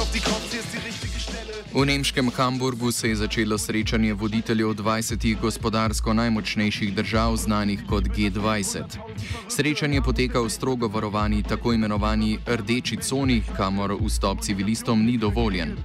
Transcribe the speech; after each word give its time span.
Auf 0.00 0.10
die 0.12 0.20
Kopf, 0.20 0.50
hier 0.50 0.60
ist 0.60 0.72
die 0.72 0.78
richtige. 0.78 1.19
V 1.70 1.86
nemškem 1.86 2.30
Hamburgu 2.34 2.92
se 2.92 3.08
je 3.08 3.16
začelo 3.16 3.58
srečanje 3.58 4.14
voditeljev 4.14 4.68
20 4.74 5.40
gospodarsko 5.40 6.14
najmočnejših 6.14 6.94
držav, 6.94 7.36
znanih 7.36 7.80
kot 7.88 8.04
G20. 8.04 8.98
Srečanje 9.48 10.02
poteka 10.02 10.40
v 10.40 10.50
strogo 10.50 10.88
varovani 10.88 11.42
tako 11.42 11.72
imenovani 11.72 12.38
rdeči 12.46 12.96
coni, 12.96 13.42
kamor 13.56 13.94
vstop 14.02 14.40
civilistom 14.42 15.04
ni 15.04 15.18
dovoljen. 15.18 15.76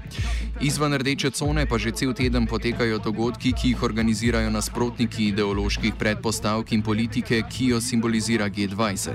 Izven 0.61 0.93
rdeče 0.93 1.29
cone 1.29 1.65
pa 1.65 1.77
že 1.77 1.91
cel 1.91 2.13
teden 2.13 2.47
potekajo 2.47 2.97
dogodki, 2.97 3.51
ki 3.53 3.67
jih 3.67 3.83
organizirajo 3.83 4.49
nasprotniki 4.49 5.27
ideoloških 5.27 5.93
predpostavk 5.99 6.71
in 6.71 6.81
politike, 6.81 7.43
ki 7.49 7.67
jo 7.67 7.81
simbolizira 7.81 8.49
G20. 8.49 9.11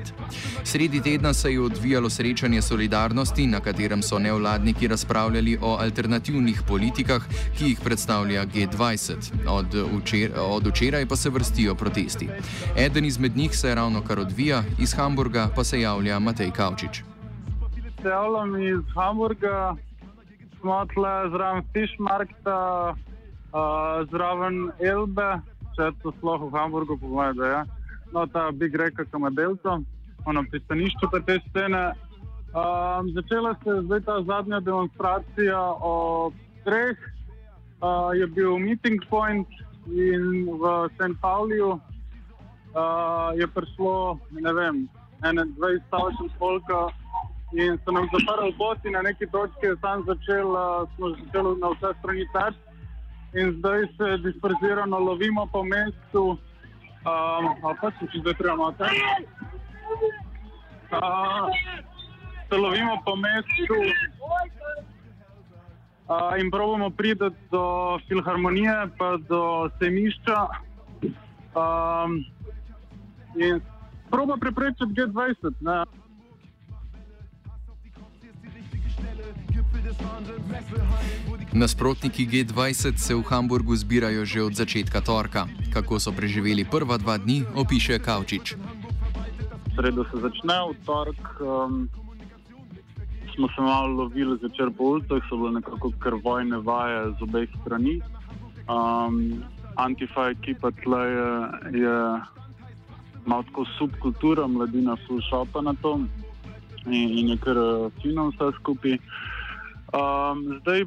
Sredi 0.65 1.01
tedna 1.01 1.35
se 1.35 1.53
je 1.53 1.61
odvijalo 1.61 2.11
srečanje 2.11 2.63
solidarnosti, 2.63 3.47
na 3.47 3.61
katerem 3.61 4.03
so 4.03 4.19
nevladniki 4.19 4.89
razpravljali 4.89 5.59
o 5.61 5.77
alternativnih 5.81 6.60
politikah, 6.69 7.23
ki 7.59 7.65
jih 7.65 7.81
predstavlja 7.85 8.47
G20. 8.47 9.33
Od, 9.49 9.67
včer, 9.99 10.33
od 10.37 10.67
včeraj 10.67 11.07
pa 11.07 11.17
se 11.17 11.31
vrstijo 11.31 11.75
protesti. 11.75 12.29
Eden 12.77 13.05
izmed 13.05 13.37
njih 13.37 13.57
se 13.57 13.75
ravno 13.75 14.03
kar 14.09 14.19
odvija, 14.19 14.63
iz 14.79 14.95
Hamburga 14.97 15.49
pa 15.57 15.65
se 15.65 15.81
javlja 15.81 16.19
Matej 16.19 16.51
Kavčič. 16.51 17.03
Se 18.03 18.09
javljam 18.09 18.63
iz 18.63 18.81
Hamburga, 18.95 19.77
smo 20.61 20.87
tle 20.95 21.31
zraven 21.31 21.63
Fischmarkta, 21.73 22.95
uh, 23.53 24.09
zraven 24.11 24.71
Elbe, 24.81 25.41
če 25.77 25.93
to 26.03 26.13
sploh 26.19 26.49
v 26.49 26.53
Hamburgu 26.57 26.99
pomeni, 26.99 27.39
da 27.39 27.47
je. 27.47 27.65
No, 28.13 28.27
ta 28.27 28.51
big 28.51 28.75
reka 28.75 29.05
Kamadelco, 29.05 29.81
ono 30.27 30.45
pristanišče 30.51 31.11
pa 31.13 31.21
te 31.21 31.39
scene. 31.49 31.93
Um, 32.51 33.13
začela 33.15 33.55
se 33.63 33.71
je 33.71 33.83
zdaj 33.83 34.01
ta 34.01 34.23
zadnja 34.27 34.61
demonstracija 34.61 35.61
o 35.81 36.33
treh, 36.71 36.99
uh, 37.83 38.15
je 38.15 38.27
bil 38.31 38.59
meeting 38.63 39.03
point 39.11 39.49
in 39.91 40.47
v 40.47 40.63
St. 40.95 41.19
Pauliju 41.19 41.75
uh, 41.75 43.35
je 43.35 43.47
prišlo, 43.51 44.23
ne 44.31 44.53
vem, 44.55 44.77
ene 45.27 45.43
20 45.59 45.83
stavšen 45.91 46.31
polka 46.39 46.95
in 47.51 47.75
so 47.83 47.91
nam 47.91 48.07
zaprli 48.15 48.55
poti 48.55 48.91
na 48.95 49.03
neki 49.03 49.27
točki, 49.27 49.67
je 49.67 49.77
tam 49.83 50.07
začel, 50.07 50.47
uh, 50.47 50.87
smo 50.95 51.11
začeli 51.19 51.59
na 51.59 51.75
vse 51.75 51.91
strani 51.99 52.27
teči 52.31 52.63
in 53.35 53.59
zdaj 53.59 53.81
se 53.99 54.07
disperzirano 54.23 54.99
lovimo 54.99 55.47
po 55.51 55.63
mestu, 55.67 56.39
um, 57.07 57.45
a 57.67 57.75
pa 57.83 57.91
če 57.99 58.23
zdaj 58.23 58.35
treba 58.39 58.55
imate. 58.55 58.87
Uh, 60.91 61.51
se 62.47 62.57
lovimo 62.57 62.95
po 63.05 63.15
mestu 63.17 63.79
uh, 66.11 66.41
in 66.41 66.51
probujemo 66.51 66.91
priti 66.91 67.31
do 67.51 67.99
filharmonije, 68.09 68.91
pa 68.99 69.17
do 69.17 69.71
semišča. 69.79 70.47
Um, 71.55 72.25
in 73.39 73.61
proba 74.11 74.37
preprečiti 74.37 74.91
G20. 74.91 75.55
Ne. 75.61 75.85
Nasprotniki 81.53 82.27
G20 82.27 82.97
se 82.97 83.15
v 83.15 83.23
Hamburgu 83.23 83.77
zbirajo 83.77 84.25
že 84.25 84.43
od 84.43 84.55
začetka 84.55 85.01
torka. 85.01 85.47
Kako 85.75 85.99
so 85.99 86.13
preživeli 86.15 86.65
prva 86.65 86.99
dva 86.99 87.19
dni, 87.19 87.43
opiše 87.55 87.99
Kavčič. 87.99 88.55
Sredo 89.75 90.05
se 90.11 90.17
začne, 90.19 90.57
v 90.71 90.79
torek 90.87 91.23
um, 91.43 91.91
smo 93.41 93.49
se 93.49 93.61
malo 93.63 93.87
lovili 93.87 94.39
zvečer 94.39 94.71
po 94.77 94.85
ulicah, 94.85 95.23
so 95.29 95.37
bile 95.37 95.51
nekako 95.53 95.93
krvojne 95.99 96.59
vaje 96.59 97.13
z 97.19 97.23
obeh 97.23 97.49
strani. 97.61 98.01
Um, 98.69 99.43
Antifa 99.77 100.29
ekipa 100.29 100.71
tle 100.71 101.01
je, 101.01 101.49
je 101.81 102.21
malo 103.27 103.43
tako 103.43 103.65
subkultura, 103.79 104.47
mladina 104.47 104.97
slušapa 105.07 105.61
na 105.61 105.75
to 105.83 106.01
in, 106.87 107.19
in 107.19 107.29
je 107.29 107.37
kar 107.37 107.57
fino 108.03 108.29
vse 108.29 108.53
skupaj. 108.61 108.99
Um, 109.91 110.61
zdaj, 110.61 110.85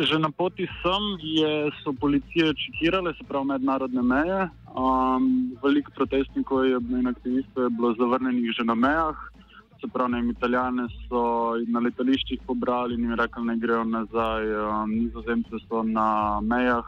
že 0.00 0.18
na 0.18 0.30
poti 0.30 0.68
sem, 0.82 1.04
je, 1.20 1.70
so 1.82 1.92
policije 1.92 2.54
čekirale, 2.54 3.14
se 3.18 3.24
pravi 3.28 3.46
mednarodne 3.46 4.02
meje. 4.02 4.48
Um, 4.78 5.56
veliko 5.62 5.90
protestnikov 5.96 6.66
in 6.66 7.06
aktivistov 7.06 7.64
je 7.64 7.70
bilo 7.70 7.94
zavrnjenih 7.98 8.54
že 8.54 8.64
na 8.64 8.74
mejah. 8.74 9.18
Se 9.80 9.88
pravi, 9.92 10.12
ne, 10.12 10.30
italijane 10.30 10.86
so 11.08 11.22
na 11.68 11.80
letališčih 11.84 12.40
pobrali 12.46 12.94
in 12.94 13.02
jim 13.04 13.14
rekli, 13.18 13.42
da 13.44 13.52
ne 13.52 13.58
grejo 13.60 13.84
nazaj. 13.84 14.46
Um, 14.60 14.94
nizozemce 14.94 15.60
so 15.68 15.82
na 15.82 16.40
mejah, 16.40 16.86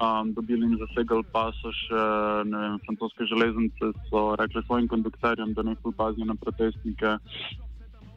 um, 0.00 0.32
dobili 0.32 0.66
in 0.66 0.78
zasegali 0.80 1.24
pasoše, 1.32 2.00
vem, 2.44 2.78
francoske 2.86 3.24
železnice 3.24 3.92
so 4.08 4.22
rekli 4.40 4.62
svojim 4.66 4.88
konduktorjem, 4.88 5.52
da 5.54 5.62
ne 5.62 5.76
pazijo 5.96 6.24
na 6.24 6.34
protestnike. 6.34 7.18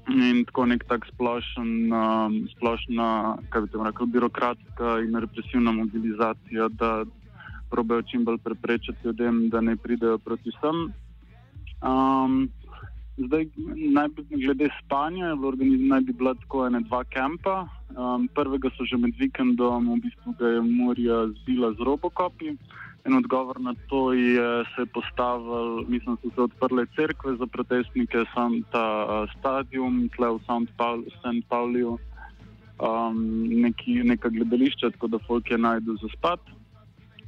In 0.10 0.46
tako 0.46 0.66
nek 0.66 0.84
tak 0.90 1.06
splošen, 1.14 1.94
um, 1.94 2.40
splošna, 2.56 3.38
kaj 3.50 3.62
bi 3.62 3.68
te 3.68 3.84
rekel, 3.86 4.08
birokratska 4.16 4.96
in 5.06 5.20
represivna 5.20 5.72
mobilizacija, 5.72 6.70
da 6.72 7.04
probejo 7.70 8.02
čim 8.02 8.24
bolj 8.26 8.38
preprečiti 8.38 8.98
ljudem, 9.04 9.50
da 9.50 9.62
ne 9.62 9.76
pridejo 9.78 10.18
proti 10.18 10.52
sem. 10.62 10.88
Um, 11.80 12.50
zdaj, 13.26 13.46
najbi, 13.92 14.26
glede 14.30 14.70
spanja, 14.86 15.36
naj 15.90 16.02
bi 16.02 16.14
bila 16.14 16.34
tako 16.34 16.68
ene 16.68 16.80
dva 16.80 17.04
kampa. 17.04 17.68
Um, 17.90 18.28
prvega 18.36 18.70
so 18.78 18.86
že 18.86 18.98
med 18.98 19.18
vikendom, 19.18 19.90
v 19.94 20.02
bistvu 20.06 20.36
ga 20.40 20.48
je 20.48 20.62
Murija 20.62 21.28
zbila 21.42 21.74
z 21.74 21.80
robokopi. 21.86 22.56
En 23.06 23.16
odgovor 23.16 23.60
na 23.60 23.74
to 23.90 24.14
je 24.14 24.64
se 24.76 24.86
postavil, 24.86 25.88
mislim, 25.88 26.18
so 26.22 26.30
se 26.36 26.42
odprle 26.42 26.86
cerkve 26.96 27.36
za 27.36 27.48
protestnike, 27.48 28.26
sam 28.34 28.62
ta 28.72 28.86
uh, 29.06 29.32
stadion, 29.40 30.10
tle 30.16 30.36
v 30.36 30.40
St. 30.44 31.44
Pauliju, 31.50 31.98
um, 32.80 33.18
neki, 33.50 34.04
neka 34.04 34.30
gledališča, 34.30 34.90
tako 34.90 35.08
da 35.08 35.20
folk 35.28 35.52
je 35.52 35.58
najdu 35.58 35.98
za 36.02 36.08
spat. 36.18 36.40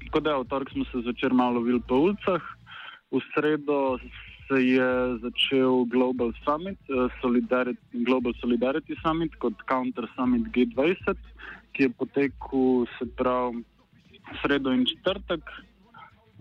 Tako 0.05 0.19
da, 0.19 0.37
v 0.37 0.45
torek 0.45 0.69
smo 0.71 0.85
se 0.91 1.01
začeli 1.07 1.33
malo 1.35 1.59
lovili 1.59 1.79
po 1.87 1.95
ulicah, 1.95 2.43
v 3.11 3.19
sredo 3.33 3.97
se 4.51 4.67
je 4.67 5.17
začel 5.23 5.85
Global 5.85 6.31
Summit, 6.43 6.79
uh, 6.89 7.07
Solidarity, 7.21 8.03
Global 8.03 8.33
Solidarity 8.43 8.95
Summit 9.01 9.35
kot 9.39 9.53
Counter 9.69 10.07
Summit 10.15 10.51
G20, 10.51 11.15
ki 11.71 11.83
je 11.83 11.89
potekel, 11.89 12.85
se 12.99 13.07
pravi, 13.15 13.63
sredo 14.41 14.71
in 14.71 14.85
četrtek. 14.85 15.43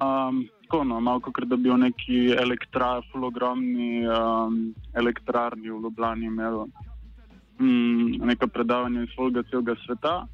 Um, 0.02 0.48
tako, 0.62 0.84
no, 0.84 1.00
malo 1.00 1.20
kot 1.20 1.44
da 1.46 1.56
bi 1.56 1.70
v 1.70 1.78
neki 1.78 2.18
elektra, 2.34 2.98
ogromni 3.14 4.02
um, 4.06 4.74
elektrarni 4.94 5.70
v 5.70 5.78
Ljubljani 5.82 6.26
imel 6.26 6.66
mm, 7.58 8.26
neka 8.26 8.46
predavanja 8.46 9.02
iz 9.02 9.14
svojega 9.14 9.42
celega 9.50 9.74
sveta. 9.86 10.26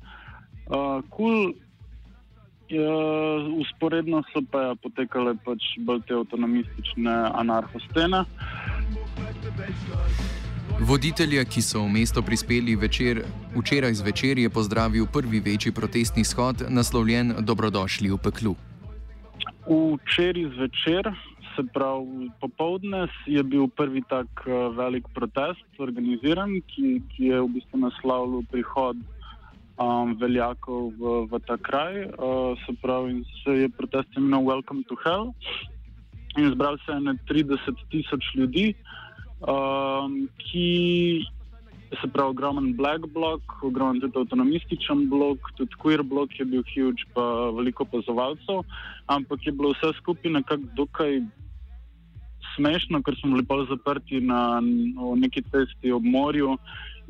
Uh, 0.66 1.04
cool, 1.12 1.52
uh, 2.72 3.60
usporedno 3.60 4.22
so 4.32 4.42
pa 4.50 4.74
potekale 4.82 5.36
pač 5.44 5.76
bolj 5.78 6.02
te 6.08 6.14
avtonomistične 6.14 7.14
anarhostene. 7.34 8.24
Voditelja, 10.76 11.44
ki 11.48 11.62
so 11.64 11.86
v 11.86 11.92
mesto 11.94 12.20
prispeli 12.22 12.76
večer, 12.76 13.22
včeraj 13.56 13.94
zvečer, 14.02 14.38
je 14.38 14.50
pozdravil 14.50 15.06
prvi 15.08 15.40
večji 15.40 15.72
protestni 15.72 16.24
shod, 16.24 16.66
naslovljen 16.68 17.34
Dobrodošli 17.40 18.10
v 18.12 18.18
peklu. 18.20 18.52
Včeraj 19.66 20.44
zvečer, 20.58 21.08
se 21.56 21.64
pravi 21.72 22.28
popovdne, 22.40 23.08
je 23.26 23.42
bil 23.42 23.68
prvi 23.68 24.02
tak 24.08 24.28
uh, 24.44 24.76
velik 24.76 25.08
protest 25.14 25.64
organiziran, 25.78 26.60
ki, 26.68 27.00
ki 27.14 27.32
je 27.32 27.40
v 27.40 27.48
bistvu 27.56 27.80
naslavljal 27.88 28.44
prihod 28.52 29.00
um, 29.78 30.16
veljakov 30.20 30.92
v, 30.98 31.14
v 31.30 31.40
ta 31.46 31.56
kraj. 31.56 32.04
Uh, 32.16 32.58
se 32.66 32.74
pravi, 32.82 33.24
se 33.44 33.50
je 33.64 33.68
protest 33.68 34.08
imenoval 34.16 34.60
Welcome 34.60 34.84
to 34.88 34.96
Hell 35.04 35.32
in 36.36 36.50
zbral 36.52 36.76
se 36.84 36.92
je 36.92 37.00
na 37.00 37.14
30 37.28 37.56
tisoč 37.90 38.24
ljudi 38.34 38.74
um, 39.40 40.28
ki 40.36 41.24
se 42.00 42.08
pravi 42.12 42.30
ogromen 42.30 42.74
black 42.76 43.06
block, 43.14 43.42
ogromen 43.62 44.00
tudi 44.00 44.18
avtonomističen 44.18 45.08
blok, 45.08 45.52
tudi 45.56 45.78
queer 45.82 46.02
blok 46.02 46.34
je 46.38 46.44
bil 46.44 46.64
huge, 46.74 47.06
pa 47.14 47.50
veliko 47.56 47.86
opazovalcev, 47.86 48.64
ampak 49.06 49.46
je 49.46 49.52
bilo 49.52 49.72
vse 49.74 49.92
skupaj 50.00 50.32
nekako 50.32 50.72
dokaj 50.76 51.20
smešno, 52.56 53.02
ker 53.04 53.14
smo 53.20 53.36
bili 53.36 53.46
pa 53.46 53.60
zaprti 53.70 54.20
na, 54.20 54.60
na 54.60 55.14
neki 55.16 55.42
cesti 55.52 55.92
ob 55.92 56.04
morju. 56.04 56.56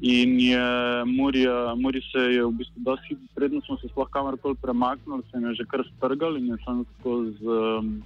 In 0.00 0.40
je 0.40 0.60
Murija, 1.06 1.74
Muri 1.74 2.02
se 2.12 2.18
je 2.18 2.44
v 2.44 2.52
bistvu 2.52 2.82
dosti 2.84 3.08
hitro, 3.08 3.28
predno 3.34 3.60
smo 3.64 3.78
se 3.80 3.88
sploh 3.88 4.08
kamorkoli 4.12 4.54
premaknili, 4.62 5.22
se 5.30 5.38
je 5.40 5.54
že 5.54 5.64
kar 5.64 5.84
strgal 5.96 6.36
in 6.36 6.46
je 6.52 6.56
samo 6.64 6.84
skozi 6.98 7.40
um, 7.40 8.02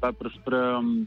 pepper 0.00 0.30
spray 0.38 0.78
um, 0.78 1.06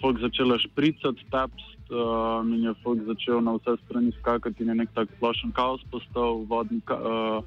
folk 0.00 0.20
začela 0.20 0.58
špricati, 0.58 1.24
tapst 1.32 1.80
uh, 1.88 2.44
in 2.44 2.68
je 2.68 2.74
folk 2.84 3.00
začel 3.06 3.40
na 3.40 3.56
vse 3.56 3.80
strani 3.84 4.12
skakati 4.20 4.62
in 4.62 4.68
je 4.68 4.74
nek 4.74 4.92
tak 4.92 5.08
splošen 5.16 5.52
kaos 5.56 5.80
postal, 5.90 6.44
vodni 6.44 6.82
uh, 6.92 7.40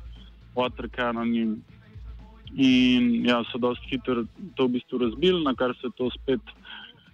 water 0.56 0.90
cannon. 0.90 1.30
In 2.54 3.26
ja, 3.26 3.44
so 3.52 3.58
dosti 3.58 3.86
hitro 3.90 4.26
to 4.58 4.66
v 4.66 4.78
bistvu 4.78 4.98
razbili, 4.98 5.44
na 5.46 5.54
kar 5.54 5.78
se 5.78 5.94
to 5.98 6.10
spet 6.10 6.42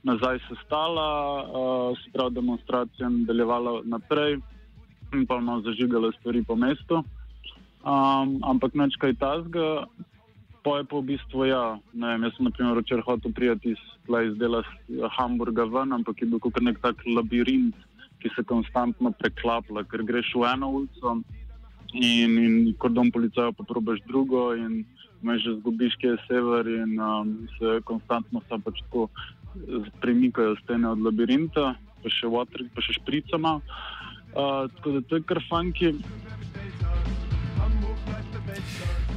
nazaj 0.04 0.40
sestala, 0.48 1.44
uh, 1.44 2.00
se 2.00 2.12
pravi 2.16 2.36
demonstracija 2.40 3.10
nadaljevala 3.10 3.82
naprej 3.84 4.40
in 5.14 5.26
pa 5.26 5.40
malo 5.40 5.62
zažigala 5.62 6.12
stvari 6.20 6.44
po 6.44 6.56
mestu. 6.56 7.04
Um, 7.80 8.44
ampak 8.44 8.76
nečkaj 8.76 9.16
tazga, 9.16 9.88
pa 10.64 10.84
je 10.84 10.84
pa 10.84 10.96
v 11.00 11.16
bistvu 11.16 11.48
ja. 11.48 11.80
Ne 11.96 12.14
vem, 12.14 12.28
jaz 12.28 12.36
sem 12.36 12.46
na 12.46 12.52
primer 12.52 12.80
včeraj 12.84 13.08
hotel 13.08 13.32
prijeti 13.32 13.74
iz 13.74 13.82
tle 14.06 14.28
izdela 14.28 14.62
Hamburga 15.16 15.64
ven, 15.64 15.96
ampak 15.96 16.20
je 16.20 16.28
bil 16.28 16.44
kot 16.44 16.60
nek 16.60 16.82
tak 16.84 17.00
labirint, 17.08 17.76
ki 18.20 18.28
se 18.36 18.44
konstantno 18.44 19.16
preklapla, 19.16 19.88
ker 19.88 20.04
greš 20.04 20.36
v 20.36 20.44
eno 20.52 20.68
ulico 20.76 21.24
in, 21.96 22.36
in 22.36 22.54
kordon 22.78 23.08
policaja 23.16 23.56
pa 23.56 23.64
probaš 23.64 24.04
drugo 24.06 24.52
in 24.54 24.84
me 25.24 25.40
že 25.40 25.56
zgubiš, 25.60 25.96
kje 26.00 26.16
je 26.16 26.24
sever 26.28 26.68
in 26.68 27.00
um, 27.00 27.48
se 27.56 27.80
konstantno 27.88 28.44
sta 28.46 28.60
pač 28.60 28.84
tako 28.88 29.08
premikajo 30.04 30.60
stene 30.64 30.88
od 30.92 31.00
labirinta, 31.00 31.74
pa 32.04 32.08
še 32.12 32.28
water, 32.28 32.68
pa 32.76 32.84
še 32.84 33.00
špricama. 33.00 33.60
Uh, 33.60 34.00
tako 34.34 34.92
da 34.92 35.02
to 35.02 35.16
je 35.16 35.24
kar 35.24 35.40
funky. 35.52 35.94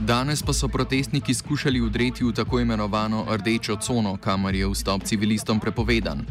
Danes 0.07 0.43
pa 0.43 0.53
so 0.53 0.69
protestniki 0.69 1.35
skušali 1.35 1.81
udreti 1.81 2.25
v 2.25 2.33
tako 2.35 2.61
imenovano 2.61 3.23
rdečo 3.31 3.77
cono, 3.77 4.17
kamor 4.17 4.55
je 4.55 4.67
vstop 4.67 5.03
civilistom 5.03 5.61
prepovedan. 5.61 6.27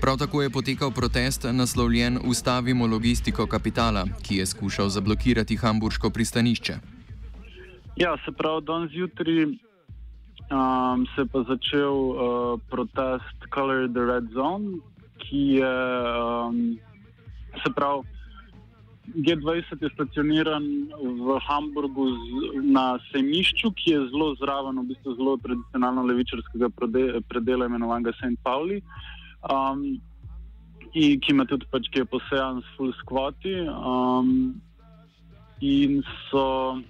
Prav 0.00 0.16
tako 0.16 0.42
je 0.42 0.50
potekal 0.50 0.90
protest 0.90 1.44
naslovljen 1.52 2.18
Ustavimo 2.24 2.86
logistiko 2.86 3.46
kapitala, 3.46 4.06
ki 4.22 4.36
je 4.36 4.46
skušal 4.46 4.88
zablokirati 4.88 5.56
hamburško 5.56 6.10
pristanišče. 6.10 6.74
Ja, 7.96 8.16
se 8.24 8.32
pravi, 8.32 8.64
danes 8.64 8.90
zjutraj 8.90 9.44
um, 9.44 11.06
se 11.14 11.20
je 11.20 11.26
pa 11.26 11.42
začel 11.48 11.92
uh, 11.92 12.60
protest 12.70 13.36
Color 13.54 13.88
the 13.88 14.00
Red 14.00 14.32
Zone, 14.32 14.80
ki 15.18 15.60
je 15.60 15.76
um, 16.16 16.78
se 17.64 17.72
pravi. 17.76 18.19
G20 19.14 19.82
je 19.82 19.90
stacioniran 19.94 20.64
v 21.00 21.38
Hamburgu 21.46 22.06
z, 22.14 22.62
na 22.62 22.98
sejmišču, 23.10 23.72
ki 23.74 23.90
je 23.90 24.00
zelo 24.12 24.34
zraven, 24.38 24.78
v 24.78 24.92
bistvu 24.92 25.14
zelo 25.18 25.36
tradicionalno 25.42 26.04
levičarskega 26.06 26.70
predela, 27.28 27.66
imenovanega 27.66 28.12
St. 28.18 28.38
Pauli, 28.42 28.80
um, 29.50 29.98
in, 30.94 31.20
ki 31.20 31.34
ima 31.34 31.46
tudi 31.46 31.66
pač, 31.70 31.90
ki 31.90 32.04
je 32.04 32.10
posejan 32.10 32.62
s 32.62 32.76
full 32.76 32.94
squati. 33.02 33.56
Um, 33.66 34.60
in 35.60 36.02
so 36.30 36.80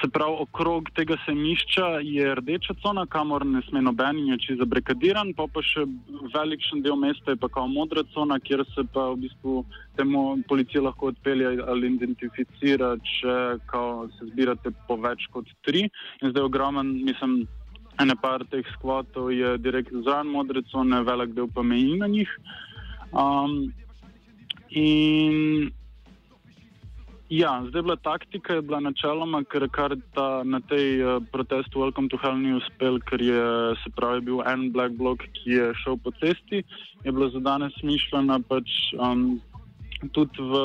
Se 0.00 0.08
pravi, 0.08 0.36
okrog 0.40 0.88
tega 0.96 1.16
semišča 1.26 1.86
je 2.00 2.34
rdeča 2.34 2.74
cona, 2.82 3.04
kamor 3.06 3.44
ne 3.46 3.60
sme 3.68 3.82
noben 3.84 4.18
in 4.18 4.30
je 4.32 4.38
čisto 4.44 4.64
zabrekadiran, 4.64 5.34
pa 5.36 5.44
pa 5.52 5.60
še 5.60 5.84
velikšen 6.32 6.80
del 6.84 6.96
mesta 6.96 7.34
je 7.34 7.40
pa 7.40 7.50
kao 7.52 7.68
modra 7.68 8.04
cona, 8.14 8.38
kjer 8.40 8.64
se 8.72 8.84
pa 8.94 9.10
v 9.12 9.18
bistvu 9.26 9.64
temu 9.98 10.22
policija 10.48 10.86
lahko 10.86 11.10
odpelje 11.12 11.50
ali 11.68 11.90
identificira, 11.92 12.94
če 13.12 13.34
se 14.16 14.30
zbirate 14.30 14.72
po 14.88 14.96
več 14.96 15.26
kot 15.34 15.50
tri. 15.68 15.84
In 16.22 16.32
zdaj 16.32 16.48
ogromen, 16.48 16.94
mislim, 17.04 17.42
ene 18.00 18.16
par 18.22 18.46
teh 18.48 18.64
skvatov 18.78 19.34
je 19.36 19.58
direktno 19.60 20.00
zraven 20.06 20.32
modre 20.32 20.64
cone, 20.72 21.02
velik 21.04 21.36
del 21.36 21.50
pa 21.52 21.62
meji 21.62 21.98
na 22.00 22.08
njih. 22.08 22.32
Um, 23.12 23.68
in 24.70 25.68
Ja, 27.30 27.62
zdaj 27.68 27.82
bila 27.82 27.96
taktika, 27.96 28.54
je 28.54 28.62
bila 28.62 28.80
načeloma, 28.82 29.44
ker 29.46 29.68
kar 29.70 29.94
ta, 30.14 30.42
na 30.42 30.58
tej 30.66 30.98
uh, 30.98 31.22
protestu 31.30 31.78
Welcome 31.78 32.10
to 32.10 32.18
Hell 32.18 32.34
ni 32.34 32.56
uspel, 32.58 32.98
ker 33.06 33.22
je 33.22 33.44
se 33.78 33.90
pravi 33.94 34.24
bil 34.26 34.42
en 34.50 34.72
black 34.74 34.98
block, 34.98 35.22
ki 35.38 35.54
je 35.54 35.68
šel 35.78 35.94
po 36.02 36.10
cesti, 36.18 36.64
je 37.04 37.12
bila 37.12 37.30
za 37.30 37.38
danes 37.38 37.76
mišljena 37.86 38.40
pač 38.50 38.66
um, 38.98 39.38
tudi 40.10 40.42
v, 40.42 40.64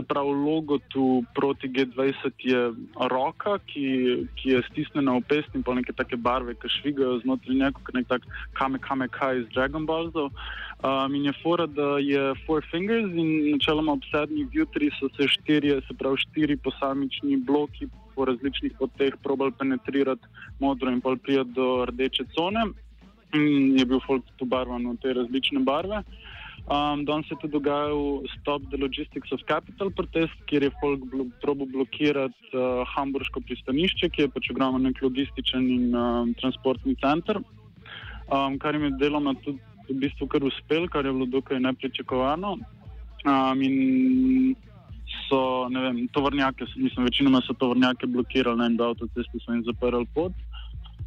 se 0.00 0.06
pravi, 0.06 0.32
logo 0.32 0.78
tu 0.88 1.24
proti 1.34 1.68
G20 1.68 2.32
je 2.38 2.72
roka, 3.10 3.58
ki, 3.66 4.26
ki 4.34 4.50
je 4.50 4.62
stisnjena 4.70 5.12
v 5.18 5.22
pest 5.28 5.54
in 5.54 5.62
pa 5.62 5.74
neke 5.74 5.92
take 5.92 6.16
barve, 6.16 6.54
ki 6.54 6.72
švigajo 6.80 7.20
znotraj 7.24 7.56
njega, 7.56 7.84
kot 7.84 7.94
nek 7.94 8.08
tak 8.08 8.26
kame 8.56 8.80
kame 8.80 9.08
kaj 9.08 9.42
iz 9.42 9.46
Dragon 9.54 9.86
Ballsov. 9.86 10.32
Um, 10.80 11.14
in 11.14 11.28
je 11.28 11.32
fora, 11.42 11.66
da 11.66 11.98
je 12.00 12.32
Four 12.46 12.64
Fingers 12.70 13.12
in 13.12 13.52
načeloma 13.52 13.92
ob 13.92 14.04
sedmih 14.08 14.48
jutri 14.52 14.90
so 14.96 15.10
se 15.16 15.28
štirje, 15.28 15.80
se 15.88 15.96
pravi 15.98 16.16
štiri 16.24 16.56
posamični 16.56 17.36
bloki 17.36 17.90
po 18.14 18.24
različnih 18.24 18.72
poteh 18.78 19.14
probali 19.22 19.52
penetrirati 19.58 20.26
modro 20.60 20.90
in 20.90 21.00
pa 21.00 21.16
prijeti 21.22 21.52
do 21.52 21.84
rdeče 21.88 22.24
cone. 22.36 22.70
In 23.34 23.78
je 23.78 23.84
bil 23.86 24.00
folk 24.06 24.24
tu 24.36 24.44
barvan 24.44 24.88
v 24.88 24.96
te 25.02 25.12
različne 25.14 25.60
barve. 25.60 26.02
Um, 26.68 27.04
Danes 27.04 27.26
se 27.26 27.34
je 27.34 27.38
tudi 27.40 27.52
dogajal 27.52 28.22
Stop 28.40 28.62
the 28.70 28.76
Logistics 28.76 29.32
of 29.32 29.40
Capital 29.48 29.90
protest, 29.90 30.36
kjer 30.46 30.62
je 30.62 30.70
folk 30.80 31.00
blo 31.10 31.26
probo 31.42 31.66
blokirati 31.66 32.52
uh, 32.52 32.86
hamburško 32.94 33.40
pristanišče, 33.40 34.10
ki 34.10 34.22
je 34.22 34.28
pač 34.30 34.50
ogromen 34.52 34.86
nek 34.86 35.00
logističen 35.02 35.66
in 35.66 35.96
um, 35.96 36.34
transportni 36.38 36.94
center, 37.02 37.40
um, 38.30 38.58
kar 38.62 38.78
jim 38.78 38.86
je 38.86 38.92
deloma 39.00 39.34
tudi 39.42 39.58
v 39.90 39.98
bistvu 40.04 40.28
kar 40.30 40.44
uspel, 40.46 40.86
kar 40.88 41.06
je 41.06 41.12
bilo 41.12 41.26
dokaj 41.26 41.58
nepričakovano. 41.58 42.58
Um, 43.26 43.62
in 43.66 44.54
so, 45.26 45.66
ne 45.68 45.82
vem, 45.82 46.04
tovornjake, 46.14 46.70
mislim, 46.76 47.04
večinoma 47.10 47.42
so 47.46 47.54
tovornjake 47.58 48.06
blokirali 48.06 48.58
na 48.58 48.70
enem 48.70 48.86
avtocestu, 48.92 49.42
so 49.42 49.52
jim 49.52 49.64
zaprli 49.66 50.06
pot. 50.14 50.32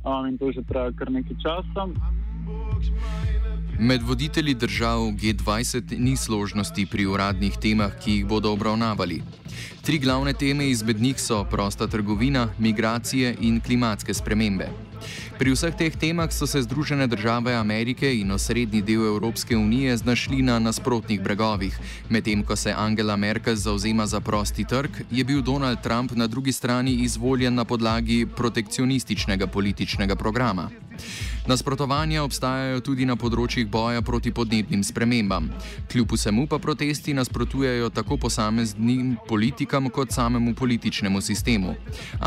Um, 0.04 0.28
in 0.28 0.38
to 0.38 0.52
že 0.52 0.66
traja 0.68 0.92
kar 0.92 1.12
nekaj 1.12 1.40
časa. 1.40 1.88
Med 3.80 4.04
voditelji 4.04 4.54
držav 4.54 5.00
G20 5.00 5.98
ni 6.00 6.18
složnosti 6.18 6.86
pri 6.86 7.06
uradnih 7.06 7.58
temah, 7.58 7.92
ki 8.04 8.12
jih 8.12 8.26
bodo 8.26 8.52
obravnavali. 8.54 9.22
Tri 9.82 10.00
glavne 10.00 10.34
teme 10.34 10.70
izmed 10.70 11.02
njih 11.02 11.20
so 11.20 11.44
prosta 11.44 11.88
trgovina, 11.88 12.48
migracije 12.60 13.36
in 13.42 13.62
klimatske 13.62 14.14
spremembe. 14.14 14.70
Pri 15.40 15.52
vseh 15.52 15.74
teh 15.76 15.96
temah 15.96 16.32
so 16.32 16.48
se 16.48 16.62
Združene 16.62 17.08
države 17.08 17.56
Amerike 17.56 18.14
in 18.20 18.32
osrednji 18.32 18.82
del 18.82 19.06
Evropske 19.08 19.58
unije 19.58 19.98
znašli 19.98 20.42
na 20.42 20.60
nasprotnih 20.60 21.22
bregovih. 21.22 21.80
Medtem 22.10 22.44
ko 22.44 22.56
se 22.56 22.74
Angela 22.78 23.16
Merkel 23.16 23.56
zauzema 23.56 24.08
za 24.08 24.20
prosti 24.20 24.64
trg, 24.64 25.02
je 25.12 25.24
bil 25.24 25.42
Donald 25.42 25.82
Trump 25.82 26.12
na 26.12 26.28
drugi 26.28 26.52
strani 26.52 26.94
izvoljen 26.94 27.56
na 27.56 27.66
podlagi 27.66 28.26
protekcionističnega 28.36 29.48
političnega 29.48 30.16
programa. 30.16 30.70
Nasprotovanja 31.44 32.22
obstajajo 32.24 32.80
tudi 32.88 33.04
na 33.04 33.18
področjih 33.20 33.66
boja 33.68 34.00
proti 34.02 34.32
podnebnim 34.32 34.80
spremembam. 34.88 35.50
Kljub 35.92 36.14
vsemu 36.16 36.46
pa 36.48 36.56
protesti 36.64 37.12
nasprotujejo 37.18 37.90
tako 37.92 38.16
posameznim 38.18 39.18
politikam 39.28 39.90
kot 39.92 40.16
samemu 40.16 40.54
političnemu 40.56 41.20
sistemu. 41.22 41.76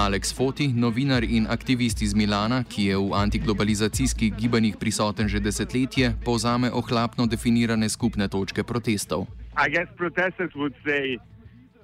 Alex 0.04 0.34
Foti, 0.36 0.68
novinar 0.68 1.24
in 1.24 1.48
aktivist 1.48 2.04
iz 2.04 2.12
Milana, 2.12 2.60
ki 2.68 2.90
je 2.90 3.00
v 3.00 3.16
antiglobalizacijskih 3.16 4.36
gibanjih 4.36 4.76
prisoten 4.76 5.32
že 5.32 5.40
desetletje, 5.40 6.12
povzame 6.20 6.68
ohlapno 6.68 7.24
definirane 7.24 7.88
skupne 7.88 8.28
točke 8.28 8.68
protestov. 8.68 9.24
I 9.56 9.72
guess 9.72 9.88
protesters 9.96 10.52
would 10.52 10.76
say 10.84 11.16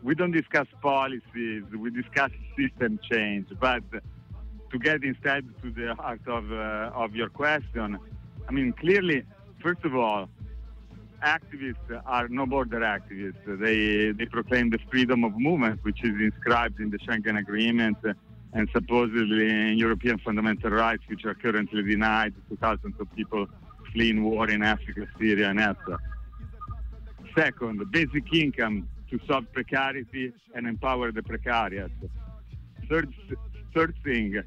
we 0.04 0.12
don't 0.14 0.36
discuss 0.36 0.68
policies, 0.82 1.64
we 1.72 1.88
discuss 1.88 2.28
system 2.60 3.00
change. 3.08 3.48
But 3.56 4.04
to 4.72 4.78
get 4.78 5.04
instead 5.04 5.44
to 5.62 5.70
the 5.70 5.94
heart 5.94 6.20
of, 6.26 6.50
uh, 6.50 6.90
of 6.94 7.14
your 7.14 7.28
question, 7.28 7.98
I 8.48 8.52
mean, 8.52 8.72
clearly, 8.72 9.22
first 9.62 9.84
of 9.84 9.94
all, 9.94 10.28
activists 11.22 12.02
are 12.06 12.26
no 12.28 12.46
border 12.46 12.80
activists. 12.80 13.44
They, 13.46 14.10
they 14.12 14.26
proclaim 14.26 14.70
the 14.70 14.78
freedom 14.90 15.24
of 15.24 15.38
movement, 15.38 15.84
which 15.84 16.02
is 16.02 16.14
inscribed 16.20 16.80
in 16.80 16.90
the 16.90 16.98
Schengen 16.98 17.38
Agreement 17.38 17.98
and 18.54 18.68
supposedly 18.74 19.48
in 19.48 19.78
European 19.78 20.18
fundamental 20.18 20.70
rights, 20.70 21.02
which 21.06 21.24
are 21.24 21.34
currently 21.34 21.82
denied 21.82 22.34
to 22.48 22.56
thousands 22.56 22.94
of 23.00 23.14
people 23.14 23.46
fleeing 23.92 24.24
war 24.24 24.50
in 24.50 24.62
Africa, 24.62 25.06
Syria, 25.18 25.50
and 25.50 25.60
elsewhere. 25.60 25.98
Second, 27.36 27.90
basic 27.90 28.32
income 28.34 28.88
to 29.10 29.18
solve 29.26 29.50
precarity 29.52 30.32
and 30.54 30.66
empower 30.66 31.12
the 31.12 31.22
precariat. 31.22 31.90
Third, 32.88 33.14
third 33.74 33.94
thing, 34.04 34.42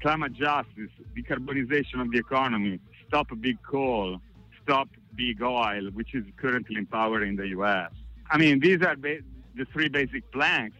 climate 0.00 0.32
justice, 0.32 0.90
decarbonization 1.16 2.00
of 2.00 2.10
the 2.10 2.18
economy, 2.18 2.80
stop 3.06 3.28
big 3.40 3.58
coal, 3.62 4.18
stop 4.62 4.88
big 5.14 5.42
oil, 5.42 5.90
which 5.92 6.14
is 6.14 6.24
currently 6.36 6.76
empowering 6.76 7.36
the 7.36 7.48
U.S. 7.48 7.90
I 8.30 8.38
mean, 8.38 8.60
these 8.60 8.82
are 8.82 8.96
ba- 8.96 9.20
the 9.56 9.64
three 9.72 9.88
basic 9.88 10.30
planks. 10.30 10.76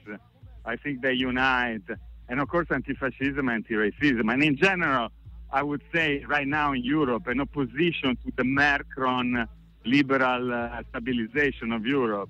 I 0.65 0.77
think 0.77 1.03
they 1.03 1.15
unite, 1.15 1.83
and 2.29 2.41
of 2.41 2.49
course, 2.49 2.69
anti-fascism, 2.71 3.49
anti-racism, 3.49 4.33
and 4.33 4.43
in 4.43 4.57
general, 4.57 5.09
I 5.51 5.63
would 5.63 5.83
say 5.95 6.25
right 6.29 6.47
now 6.47 6.73
in 6.73 6.85
Europe, 6.85 7.27
an 7.27 7.41
opposition 7.41 8.17
to 8.25 8.33
the 8.37 8.45
Macron 8.45 9.49
liberal 9.85 10.53
uh, 10.53 10.83
stabilization 10.91 11.73
of 11.73 11.87
Europe. 11.87 12.29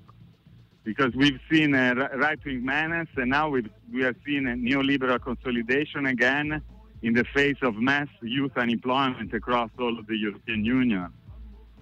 Because 0.85 1.13
we've 1.13 1.39
seen 1.51 1.75
a 1.75 1.93
right 2.15 2.39
wing 2.45 2.63
menace, 2.63 3.09
and 3.17 3.29
now 3.29 3.49
we've, 3.49 3.69
we 3.93 4.05
are 4.05 4.15
seeing 4.25 4.47
a 4.47 4.51
neoliberal 4.51 5.21
consolidation 5.21 6.05
again 6.05 6.63
in 7.01 7.13
the 7.13 7.23
face 7.33 7.57
of 7.61 7.75
mass 7.75 8.07
youth 8.21 8.57
unemployment 8.57 9.33
across 9.33 9.69
all 9.79 9.97
of 9.97 10.07
the 10.07 10.17
European 10.17 10.65
Union. 10.65 11.07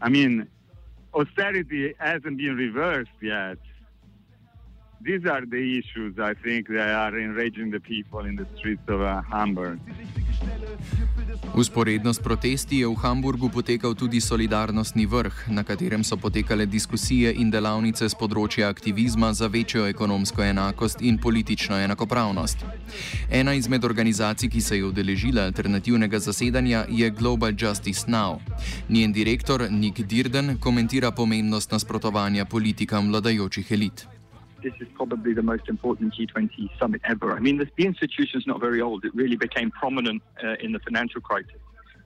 I 0.01 0.09
mean, 0.09 0.47
austerity 1.13 1.95
hasn't 1.97 2.37
been 2.37 2.55
reversed 2.55 3.17
yet. 3.21 3.57
These 5.03 5.29
are 5.29 5.45
the 5.45 5.77
issues 5.79 6.17
I 6.17 6.33
think 6.33 6.67
that 6.67 6.89
are 6.89 7.19
enraging 7.19 7.71
the 7.71 7.79
people 7.79 8.25
in 8.25 8.35
the 8.35 8.47
streets 8.57 8.81
of 8.89 9.01
uh, 9.01 9.21
Hamburg. 9.29 9.79
Usporedno 11.55 12.13
s 12.13 12.19
protesti 12.19 12.79
je 12.79 12.87
v 12.87 12.95
Hamburgu 12.95 13.49
potekal 13.49 13.95
tudi 13.95 14.21
solidarnostni 14.21 15.05
vrh, 15.05 15.49
na 15.49 15.63
katerem 15.63 16.03
so 16.03 16.17
potekale 16.17 16.65
diskusije 16.65 17.33
in 17.33 17.49
delavnice 17.49 18.09
z 18.09 18.15
področja 18.17 18.69
aktivizma 18.69 19.33
za 19.33 19.47
večjo 19.47 19.85
ekonomsko 19.85 20.43
enakost 20.43 21.01
in 21.01 21.17
politično 21.17 21.77
enakopravnost. 21.77 22.65
Ena 23.29 23.53
izmed 23.53 23.85
organizacij, 23.85 24.49
ki 24.49 24.61
se 24.61 24.77
je 24.77 24.85
udeležila 24.85 25.45
alternativnega 25.49 26.19
zasedanja, 26.19 26.85
je 26.89 27.09
Global 27.09 27.53
Justice 27.57 28.05
Now. 28.07 28.41
Njen 28.89 29.13
direktor 29.13 29.65
Nick 29.71 30.05
Dirden 30.05 30.57
komentira 30.57 31.11
pomembnost 31.11 31.71
nasprotovanja 31.71 32.45
politikam 32.45 33.09
vladajočih 33.09 33.71
elit. 33.71 34.16
This 34.63 34.73
is 34.79 34.87
probably 34.95 35.33
the 35.33 35.43
most 35.43 35.69
important 35.69 36.15
G20 36.15 36.69
summit 36.79 37.01
ever. 37.05 37.33
I 37.33 37.39
mean, 37.39 37.57
the, 37.57 37.67
the 37.77 37.85
institution 37.85 38.39
is 38.39 38.47
not 38.47 38.59
very 38.59 38.81
old. 38.81 39.05
It 39.05 39.13
really 39.15 39.35
became 39.35 39.71
prominent 39.71 40.21
uh, 40.43 40.55
in 40.59 40.71
the 40.71 40.79
financial 40.79 41.21
crisis 41.21 41.59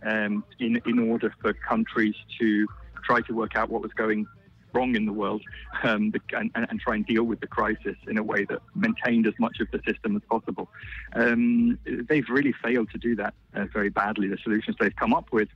um, 0.03 0.43
in, 0.59 0.81
in 0.85 0.99
order 0.99 1.33
for 1.41 1.53
countries 1.53 2.15
to 2.39 2.67
try 3.03 3.21
to 3.21 3.33
work 3.33 3.55
out 3.55 3.69
what 3.69 3.81
was 3.81 3.91
going 3.93 4.27
wrong 4.73 4.95
in 4.95 5.05
the 5.05 5.13
world 5.13 5.41
um, 5.83 6.13
and, 6.33 6.51
and, 6.53 6.79
try 6.79 6.95
and 6.95 7.05
deal 7.05 7.23
with 7.23 7.41
the 7.41 7.47
crisis 7.47 7.95
in 8.07 8.17
a 8.17 8.23
way 8.23 8.45
that 8.45 8.59
maintained 8.73 9.27
as 9.27 9.33
much 9.37 9.59
of 9.59 9.67
the 9.71 9.81
system 9.85 10.15
as 10.15 10.21
possible. 10.29 10.69
Um, 11.13 11.77
they've 12.07 12.27
really 12.29 12.53
failed 12.63 12.89
to 12.91 12.97
do 12.97 13.15
that 13.17 13.33
uh, 13.53 13.65
very 13.73 13.89
badly. 13.89 14.29
The 14.29 14.37
solutions 14.41 14.77
they've 14.79 14.95
come 14.95 15.13
up 15.13 15.27
with 15.33 15.49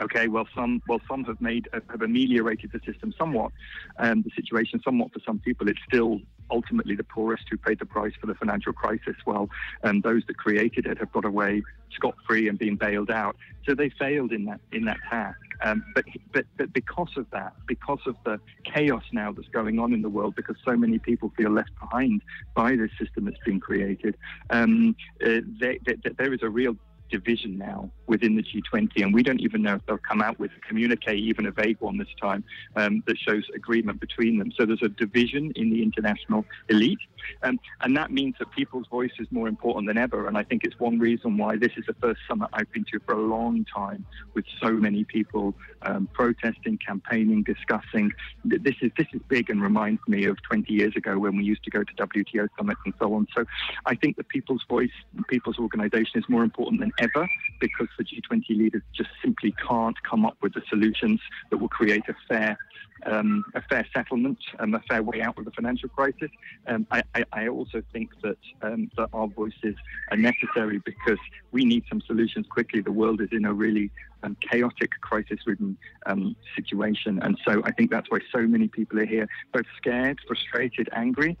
Okay, 0.00 0.28
well, 0.28 0.48
some 0.54 0.82
well 0.88 1.00
some 1.08 1.24
have 1.24 1.40
made 1.40 1.68
have 1.72 2.00
ameliorated 2.00 2.72
the 2.72 2.80
system 2.90 3.12
somewhat, 3.18 3.52
um, 3.98 4.22
the 4.22 4.30
situation 4.34 4.80
somewhat 4.82 5.12
for 5.12 5.20
some 5.20 5.38
people. 5.38 5.68
It's 5.68 5.80
still 5.86 6.20
ultimately 6.50 6.94
the 6.94 7.04
poorest 7.04 7.44
who 7.50 7.56
paid 7.56 7.78
the 7.78 7.86
price 7.86 8.12
for 8.20 8.26
the 8.26 8.34
financial 8.34 8.72
crisis, 8.72 9.16
while 9.24 9.50
um, 9.84 10.00
those 10.00 10.22
that 10.28 10.38
created 10.38 10.86
it 10.86 10.98
have 10.98 11.12
got 11.12 11.24
away 11.24 11.62
scot 11.94 12.14
free 12.26 12.48
and 12.48 12.58
been 12.58 12.76
bailed 12.76 13.10
out. 13.10 13.36
So 13.66 13.74
they 13.74 13.90
failed 13.90 14.32
in 14.32 14.46
that 14.46 14.60
in 14.72 14.84
that 14.86 14.98
task. 15.10 15.38
Um, 15.64 15.84
but, 15.94 16.04
but 16.32 16.46
but 16.56 16.72
because 16.72 17.10
of 17.16 17.26
that, 17.30 17.52
because 17.66 18.00
of 18.06 18.16
the 18.24 18.40
chaos 18.64 19.04
now 19.12 19.30
that's 19.30 19.48
going 19.48 19.78
on 19.78 19.92
in 19.92 20.02
the 20.02 20.08
world, 20.08 20.34
because 20.34 20.56
so 20.64 20.76
many 20.76 20.98
people 20.98 21.32
feel 21.36 21.50
left 21.50 21.70
behind 21.78 22.22
by 22.54 22.76
this 22.76 22.90
system 22.98 23.26
that's 23.26 23.44
been 23.44 23.60
created, 23.60 24.16
um, 24.50 24.96
uh, 25.24 25.40
they, 25.60 25.78
they, 25.84 25.96
there 26.18 26.32
is 26.32 26.42
a 26.42 26.48
real 26.48 26.76
division 27.12 27.58
now 27.58 27.90
within 28.06 28.34
the 28.34 28.42
G20, 28.42 29.02
and 29.02 29.14
we 29.14 29.22
don't 29.22 29.40
even 29.40 29.62
know 29.62 29.74
if 29.74 29.86
they'll 29.86 29.98
come 29.98 30.20
out 30.20 30.38
with 30.40 30.50
a 30.56 30.66
communique, 30.66 31.14
even 31.14 31.46
a 31.46 31.52
vague 31.52 31.76
one 31.80 31.98
this 31.98 32.08
time, 32.20 32.42
um, 32.74 33.02
that 33.06 33.16
shows 33.18 33.44
agreement 33.54 34.00
between 34.00 34.38
them. 34.38 34.50
So 34.56 34.66
there's 34.66 34.82
a 34.82 34.88
division 34.88 35.52
in 35.54 35.70
the 35.70 35.82
international 35.82 36.44
elite, 36.68 36.98
um, 37.42 37.60
and 37.82 37.96
that 37.96 38.10
means 38.10 38.34
that 38.38 38.50
people's 38.50 38.86
voice 38.88 39.12
is 39.18 39.28
more 39.30 39.46
important 39.46 39.86
than 39.86 39.98
ever. 39.98 40.26
And 40.26 40.36
I 40.36 40.42
think 40.42 40.64
it's 40.64 40.78
one 40.80 40.98
reason 40.98 41.36
why 41.36 41.56
this 41.56 41.72
is 41.76 41.84
the 41.86 41.94
first 41.94 42.20
summit 42.28 42.48
I've 42.52 42.70
been 42.72 42.84
to 42.92 42.98
for 43.06 43.14
a 43.14 43.22
long 43.22 43.64
time, 43.72 44.04
with 44.34 44.44
so 44.60 44.72
many 44.72 45.04
people 45.04 45.54
um, 45.82 46.08
protesting, 46.12 46.78
campaigning, 46.78 47.42
discussing. 47.42 48.10
This 48.44 48.76
is 48.80 48.90
this 48.96 49.06
is 49.12 49.20
big 49.28 49.50
and 49.50 49.62
reminds 49.62 50.00
me 50.08 50.24
of 50.24 50.42
20 50.42 50.72
years 50.72 50.96
ago 50.96 51.18
when 51.18 51.36
we 51.36 51.44
used 51.44 51.64
to 51.64 51.70
go 51.70 51.84
to 51.84 51.94
WTO 51.94 52.48
summits 52.58 52.80
and 52.84 52.94
so 52.98 53.14
on. 53.14 53.26
So 53.36 53.44
I 53.86 53.94
think 53.94 54.16
the 54.16 54.24
people's 54.24 54.64
voice, 54.68 54.90
people's 55.28 55.58
organisation 55.58 56.20
is 56.20 56.24
more 56.28 56.42
important 56.42 56.80
than 56.80 56.92
ever 57.02 57.28
because 57.60 57.88
the 57.98 58.04
G20 58.04 58.48
leaders 58.50 58.82
just 58.94 59.10
simply 59.22 59.54
can't 59.68 59.96
come 60.02 60.24
up 60.24 60.36
with 60.42 60.54
the 60.54 60.62
solutions 60.68 61.20
that 61.50 61.58
will 61.58 61.68
create 61.68 62.04
a 62.08 62.14
fair 62.28 62.56
um, 63.04 63.44
a 63.54 63.62
fair 63.62 63.84
settlement, 63.92 64.38
um, 64.60 64.74
a 64.74 64.80
fair 64.88 65.02
way 65.02 65.22
out 65.22 65.36
of 65.36 65.44
the 65.44 65.50
financial 65.50 65.88
crisis. 65.88 66.30
Um, 66.68 66.86
I, 66.92 67.02
I, 67.16 67.24
I, 67.32 67.48
also 67.48 67.82
think 67.92 68.10
that 68.22 68.38
um, 68.62 68.92
that 68.96 69.08
our 69.12 69.26
voices 69.26 69.74
are 70.12 70.16
necessary 70.16 70.80
because 70.84 71.18
we 71.50 71.64
need 71.64 71.82
some 71.88 72.00
solutions 72.02 72.46
quickly. 72.48 72.80
The 72.80 72.92
world 72.92 73.20
is 73.20 73.30
in 73.32 73.44
a 73.44 73.52
really 73.52 73.90
um, 74.22 74.36
chaotic, 74.40 74.90
crisis-ridden 75.00 75.76
um, 76.06 76.36
situation, 76.56 77.18
and 77.22 77.38
so 77.46 77.62
I 77.64 77.72
think 77.72 77.90
that's 77.90 78.10
why 78.10 78.20
so 78.30 78.40
many 78.42 78.68
people 78.68 78.98
are 79.00 79.06
here, 79.06 79.26
both 79.52 79.66
scared, 79.76 80.18
frustrated, 80.26 80.88
angry, 80.92 81.36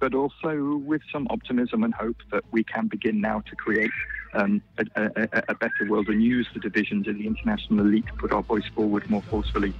but 0.00 0.14
also 0.14 0.76
with 0.84 1.02
some 1.12 1.26
optimism 1.30 1.82
and 1.84 1.94
hope 1.94 2.16
that 2.30 2.44
we 2.52 2.62
can 2.64 2.86
begin 2.88 3.20
now 3.20 3.40
to 3.40 3.56
create. 3.56 3.90
Um, 4.34 4.62
a, 4.78 4.84
a, 4.96 5.42
a 5.48 5.54
better 5.54 5.84
world 5.90 6.08
and 6.08 6.22
use 6.22 6.48
the 6.54 6.60
divisions 6.60 7.06
in 7.06 7.18
the 7.18 7.26
international 7.26 7.84
elite 7.84 8.06
to 8.06 8.14
put 8.14 8.32
our 8.32 8.42
voice 8.42 8.64
forward 8.74 9.04
more 9.10 9.20
forcefully. 9.28 9.74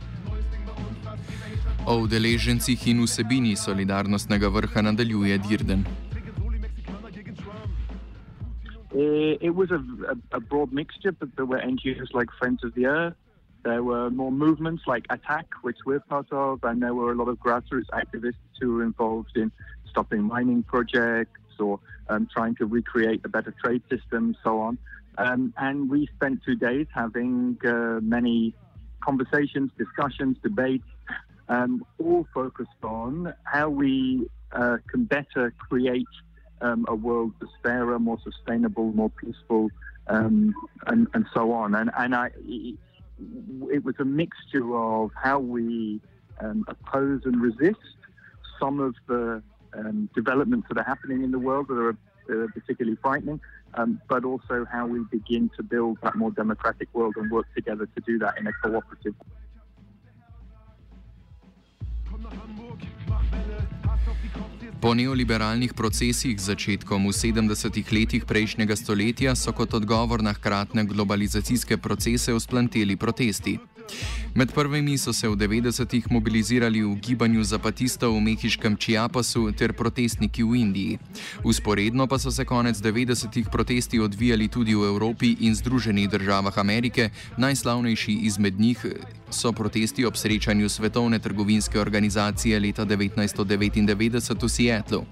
O 1.87 1.99
udeležencih 2.02 2.87
in 2.87 3.00
vsebini 3.02 3.56
solidarnostnega 3.56 4.49
vrha 4.49 4.82
nadaljuje 4.82 5.38
Dirden. 5.38 5.84
Eh, 8.94 9.38
it 9.40 9.54
was 9.54 9.70
a, 9.70 9.76
a, 9.76 10.37
a, 10.37 10.40
broad 10.40 10.72
mixture, 10.72 11.12
but 11.12 11.34
there 11.37 11.46
were 11.46 11.58
NGOs 11.58 12.12
like 12.12 12.28
Friends 12.38 12.62
of 12.62 12.75
the 12.75 12.87
Earth. 12.87 13.14
There 13.64 13.82
were 13.82 14.11
more 14.11 14.32
movements 14.32 14.82
like 14.87 15.06
Attack, 15.08 15.46
which 15.62 15.78
we're 15.87 16.00
part 16.00 16.26
of, 16.30 16.62
and 16.64 16.82
there 16.82 16.94
were 16.94 17.12
a 17.12 17.14
lot 17.14 17.28
of 17.28 17.38
grassroots 17.38 17.88
activists 17.92 18.34
who 18.61 18.75
were 18.75 18.82
involved 18.82 19.37
in 19.37 19.50
stopping 19.88 20.22
mining 20.22 20.62
projects 20.62 21.40
or 21.58 21.80
um, 22.08 22.28
trying 22.32 22.54
to 22.56 22.66
recreate 22.66 23.22
a 23.25 23.28
better 23.28 23.54
trade 23.64 23.82
system, 23.88 24.37
so 24.44 24.61
on. 24.61 24.78
Um, 25.16 25.54
and 25.56 25.88
we 25.88 26.08
spent 26.14 26.42
two 26.44 26.56
days 26.56 26.87
having 26.94 27.56
uh, 27.64 28.00
many 28.02 28.54
conversations, 29.00 29.70
discussions, 29.78 30.37
debates 30.42 30.84
um, 31.49 31.84
all 31.99 32.26
focused 32.34 32.82
on 32.82 33.32
how 33.44 33.68
we 33.68 34.28
uh, 34.52 34.78
can 34.88 35.04
better 35.04 35.54
create 35.68 36.06
um, 36.62 36.87
a 36.88 36.95
world 36.95 37.33
that's 37.40 37.52
fairer, 37.62 37.99
more 37.99 38.19
sustainable, 38.23 38.92
more 38.92 39.11
peaceful, 39.11 39.71
um, 40.07 40.54
and, 40.87 41.07
and, 41.14 41.26
so 41.35 41.52
on. 41.52 41.75
And, 41.75 41.90
and 41.97 42.14
I, 42.14 42.31
it 42.38 43.85
was 43.85 43.95
a 43.99 44.04
mixture 44.04 44.75
of 44.75 45.11
how 45.21 45.38
we 45.38 46.00
um, 46.40 46.64
oppose 46.69 47.23
and 47.25 47.40
resist 47.40 47.78
some 48.59 48.81
of 48.81 48.95
the 49.07 49.42
um, 49.75 50.09
developments 50.14 50.69
that 50.69 50.78
are 50.78 50.85
happening 50.85 51.23
in 51.23 51.31
the 51.31 51.38
world 51.38 51.69
that 51.69 51.75
are 51.75 51.97
uh, 52.31 52.47
particularly 52.54 52.97
frightening, 53.02 53.40
um, 53.75 54.00
but 54.09 54.25
also 54.25 54.64
how 54.71 54.87
we 54.87 55.00
begin 55.11 55.50
to 55.57 55.62
build 55.62 55.99
that 56.02 56.14
more 56.14 56.31
democratic 56.31 56.88
world 56.95 57.14
and 57.16 57.31
work 57.31 57.47
together 57.54 57.87
to 57.87 58.00
do 58.07 58.19
that 58.19 58.38
in 58.38 58.47
a 58.47 58.52
cooperative 58.62 59.14
way. 59.19 59.41
Po 64.83 64.99
neoliberalnih 64.99 65.79
procesih 65.79 66.35
začetkom 66.35 67.07
v 67.07 67.15
70-ih 67.15 67.87
letih 67.95 68.25
prejšnjega 68.27 68.75
stoletja 68.75 69.35
so 69.39 69.55
kot 69.55 69.79
odgovor 69.79 70.27
na 70.27 70.35
hkratne 70.35 70.83
globalizacijske 70.91 71.79
procese 71.79 72.35
vzplanteli 72.35 72.99
protesti. 72.99 73.61
Med 74.34 74.52
prvimi 74.52 74.99
so 74.99 75.12
se 75.12 75.28
v 75.28 75.37
90-ih 75.37 76.08
mobilizirali 76.11 76.80
v 76.80 76.96
gibanju 76.96 77.44
zapatistov 77.44 78.16
v 78.16 78.32
mehiškem 78.32 78.76
Čiapasu 78.80 79.52
ter 79.52 79.76
protestniki 79.76 80.40
v 80.40 80.56
Indiji. 80.56 80.99
Usporedno 81.44 82.06
pa 82.08 82.16
so 82.18 82.32
se 82.32 82.44
konec 82.44 82.80
90-ih 82.80 83.52
protesti 83.52 84.00
odvijali 84.00 84.49
tudi 84.49 84.75
v 84.75 84.88
Evropi 84.88 85.37
in 85.40 85.54
Združenih 85.54 86.08
državah 86.08 86.58
Amerike, 86.58 87.11
najslavnejši 87.37 88.12
izmed 88.25 88.61
njih 88.61 88.87
so 89.30 89.52
protesti 89.52 90.04
ob 90.08 90.16
srečanju 90.16 90.68
Svetovne 90.68 91.18
trgovinske 91.18 91.80
organizacije 91.80 92.61
leta 92.61 92.87
1999 92.88 94.42
v 94.42 94.49
Seattlu. 94.49 95.04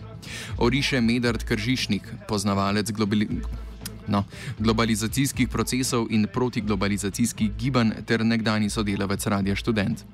Oriše 0.58 1.00
Medard 1.00 1.44
Kržišnik, 1.44 2.08
poznavalec 2.28 2.90
globalizacije 2.90 3.69
no, 4.10 4.24
globalizacijskih 4.58 5.48
procesov 5.48 6.06
in 6.10 6.26
protiglobalizacijskih 6.32 7.54
gibanj 7.56 8.02
ter 8.06 8.24
nekdani 8.24 8.70
sodelavec 8.70 9.26
Radia 9.26 9.56
Student. 9.56 10.04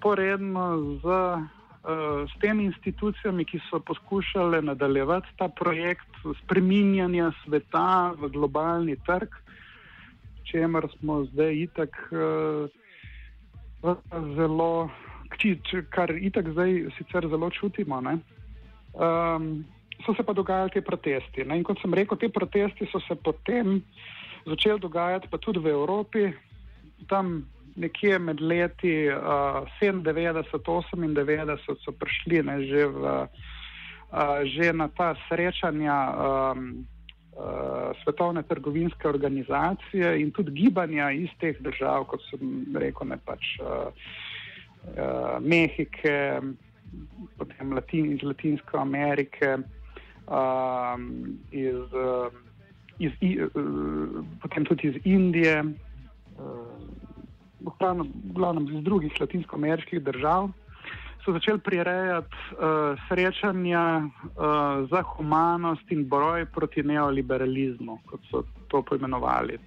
Poredno 0.00 0.98
z, 1.02 1.04
uh, 1.04 2.28
s 2.28 2.40
temi 2.40 2.64
institucijami, 2.64 3.44
ki 3.44 3.60
so 3.70 3.80
poskušale 3.80 4.62
nadaljevati 4.62 5.34
ta 5.36 5.48
projekt 5.48 6.08
spreminjanja 6.44 7.32
sveta 7.44 8.12
v 8.18 8.30
globalni 8.30 8.96
trg, 9.06 9.34
čemer 10.44 10.86
smo 10.98 11.24
zdaj 11.32 11.54
itak 11.64 11.96
uh, 12.12 12.68
zelo, 14.36 14.90
kar 15.90 16.10
itak 16.10 16.52
zdaj 16.52 16.90
sicer 16.98 17.28
zelo 17.28 17.50
čutimo. 17.50 18.00
Um, 18.00 19.64
so 20.06 20.14
se 20.14 20.22
pa 20.22 20.32
dogajali 20.32 20.70
ti 20.70 20.80
protesti. 20.80 21.44
Ne? 21.44 21.58
In 21.58 21.64
kot 21.66 21.80
sem 21.82 21.94
rekel, 21.94 22.18
ti 22.18 22.28
protesti 22.28 22.86
so 22.92 23.00
se 23.00 23.14
potem 23.14 23.82
začeli 24.46 24.80
dogajati 24.80 25.28
pa 25.30 25.38
tudi 25.38 25.58
v 25.58 25.72
Evropi, 25.74 26.32
tam 27.08 27.46
nekje 27.76 28.18
med 28.18 28.40
leti 28.40 29.06
uh, 29.08 29.66
97 29.80 31.04
in 31.04 31.14
98 31.14 31.84
so 31.84 31.92
prišli 31.92 32.42
ne, 32.42 32.56
že, 32.66 32.86
v, 32.86 32.98
uh, 32.98 34.42
že 34.44 34.72
na 34.72 34.88
ta 34.88 35.14
srečanja 35.28 35.98
um, 36.10 36.86
uh, 37.38 37.94
Svetovne 38.02 38.42
trgovinske 38.42 39.08
organizacije 39.08 40.18
in 40.20 40.30
tudi 40.34 40.50
gibanja 40.50 41.10
iz 41.14 41.30
teh 41.38 41.54
držav, 41.60 42.08
kot 42.10 42.22
sem 42.30 42.74
rekel, 42.74 43.14
ne 43.14 43.18
pač 43.22 43.58
uh, 43.62 43.94
uh, 44.98 45.38
Mehike, 45.38 46.42
potem 47.38 47.72
Latin, 47.72 48.10
iz 48.16 48.26
Latinske 48.26 48.74
Amerike 48.74 49.58
um, 50.28 51.38
iz, 51.50 51.74
uh, 51.92 52.28
iz, 52.98 53.12
uh, 53.22 54.24
potem 54.42 54.64
tudi 54.64 54.88
iz 54.88 55.00
Indije, 55.04 55.64
uh, 55.64 56.78
v 57.60 57.72
glavnem 58.34 58.68
iz 58.70 58.84
drugih 58.84 59.12
latinsko-ameriških 59.20 60.02
držav, 60.02 60.50
so 61.24 61.32
začeli 61.32 61.58
prirejati 61.58 62.36
uh, 62.52 62.96
srečanja 63.08 64.00
uh, 64.00 64.88
za 64.90 65.02
humanost 65.02 65.90
in 65.92 66.06
boj 66.08 66.46
proti 66.54 66.82
neoliberalizmu, 66.82 67.98
kot 68.06 68.20
so 68.30 68.44
to 68.68 68.82
poimenovali. 68.82 69.58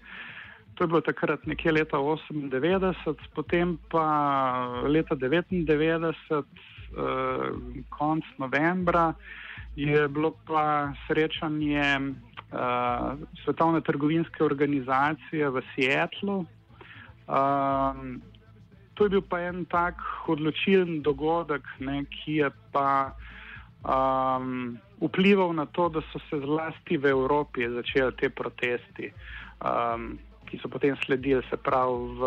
To 0.74 0.84
je 0.84 0.88
bilo 0.88 1.02
takrat 1.02 1.46
nekje 1.46 1.72
leta 1.72 1.98
98, 1.98 3.16
potem 3.36 3.78
pa 3.92 4.06
leta 4.88 5.16
99, 5.16 6.16
uh, 6.34 6.46
konc 7.90 8.26
novembra, 8.38 9.14
je 9.76 10.08
bilo 10.08 10.34
pa 10.48 10.94
srečanje 11.08 12.00
uh, 12.00 13.20
Svetovne 13.44 13.82
trgovinske 13.82 14.44
organizacije 14.44 15.50
v 15.50 15.62
Seattlu. 15.76 16.46
Um, 17.28 18.22
to 18.94 19.04
je 19.04 19.10
bil 19.10 19.22
pa 19.22 19.40
en 19.40 19.66
tak 19.66 19.96
odločilen 20.28 21.02
dogodek, 21.02 21.64
ne, 21.80 22.04
ki 22.06 22.44
je 22.44 22.50
pa 22.72 23.16
um, 23.88 24.78
vplival 25.00 25.54
na 25.54 25.66
to, 25.66 25.90
da 25.90 26.02
so 26.12 26.20
se 26.30 26.40
zlasti 26.44 26.98
v 26.98 27.06
Evropi 27.06 27.70
začeli 27.70 28.12
te 28.20 28.30
protesti, 28.30 29.14
um, 29.64 30.20
ki 30.46 30.60
so 30.60 30.68
potem 30.68 30.96
sledili, 31.06 31.42
se 31.50 31.58
pravi 31.58 32.20
v, 32.20 32.22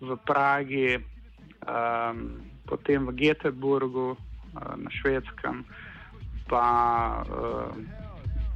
v 0.00 0.16
Pragi, 0.28 1.00
um, 1.64 2.44
potem 2.68 3.08
v 3.08 3.16
Göteborgu 3.16 4.12
uh, 4.12 4.18
na 4.76 4.90
švedskem 5.00 5.64
pa 6.50 7.22
uh, 7.30 7.70